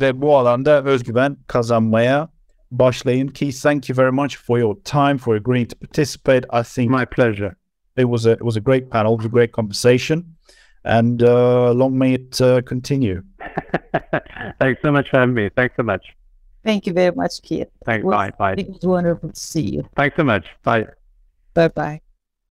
ve 0.00 0.20
bu 0.22 0.36
alanda 0.36 0.84
özgüven 0.84 1.36
kazanmaya 1.46 2.28
başlayın. 2.70 3.28
Keith, 3.28 3.62
thank 3.62 3.88
you 3.88 3.96
very 3.96 4.10
much 4.12 4.36
for 4.38 4.58
your 4.58 4.76
time, 4.84 5.18
for 5.18 5.34
agreeing 5.36 5.68
to 5.70 5.78
participate. 5.78 6.46
I 6.52 6.62
think 6.62 6.90
My 6.90 7.04
pleasure. 7.06 7.54
it 7.96 8.04
was 8.04 8.26
a 8.26 8.32
it 8.32 8.40
was 8.42 8.56
a 8.56 8.60
great 8.60 8.90
panel, 8.90 9.12
it 9.14 9.18
was 9.18 9.26
a 9.26 9.30
great 9.30 9.52
conversation, 9.52 10.24
and 10.84 11.22
uh, 11.22 11.72
long 11.74 11.98
may 11.98 12.14
it 12.14 12.40
uh, 12.40 12.60
continue. 12.62 13.22
Thanks 14.60 14.82
so 14.82 14.92
much 14.92 15.08
for 15.10 15.18
having 15.20 15.34
me. 15.34 15.50
Thanks 15.56 15.76
so 15.76 15.82
much. 15.82 16.04
Thank 16.64 16.86
you 16.86 16.92
very 16.92 17.14
much, 17.14 17.42
Keith. 17.42 17.68
Thanks. 17.84 18.04
Well, 18.04 18.18
Bye. 18.18 18.30
Bye. 18.38 18.54
It 18.58 18.68
was 18.68 18.82
wonderful 18.82 19.30
to 19.30 19.40
see 19.40 19.62
you. 19.76 19.88
Thanks 19.96 20.16
so 20.16 20.24
much. 20.24 20.46
Bye. 20.64 20.86
Bye 21.54 21.68
bye. 21.68 22.05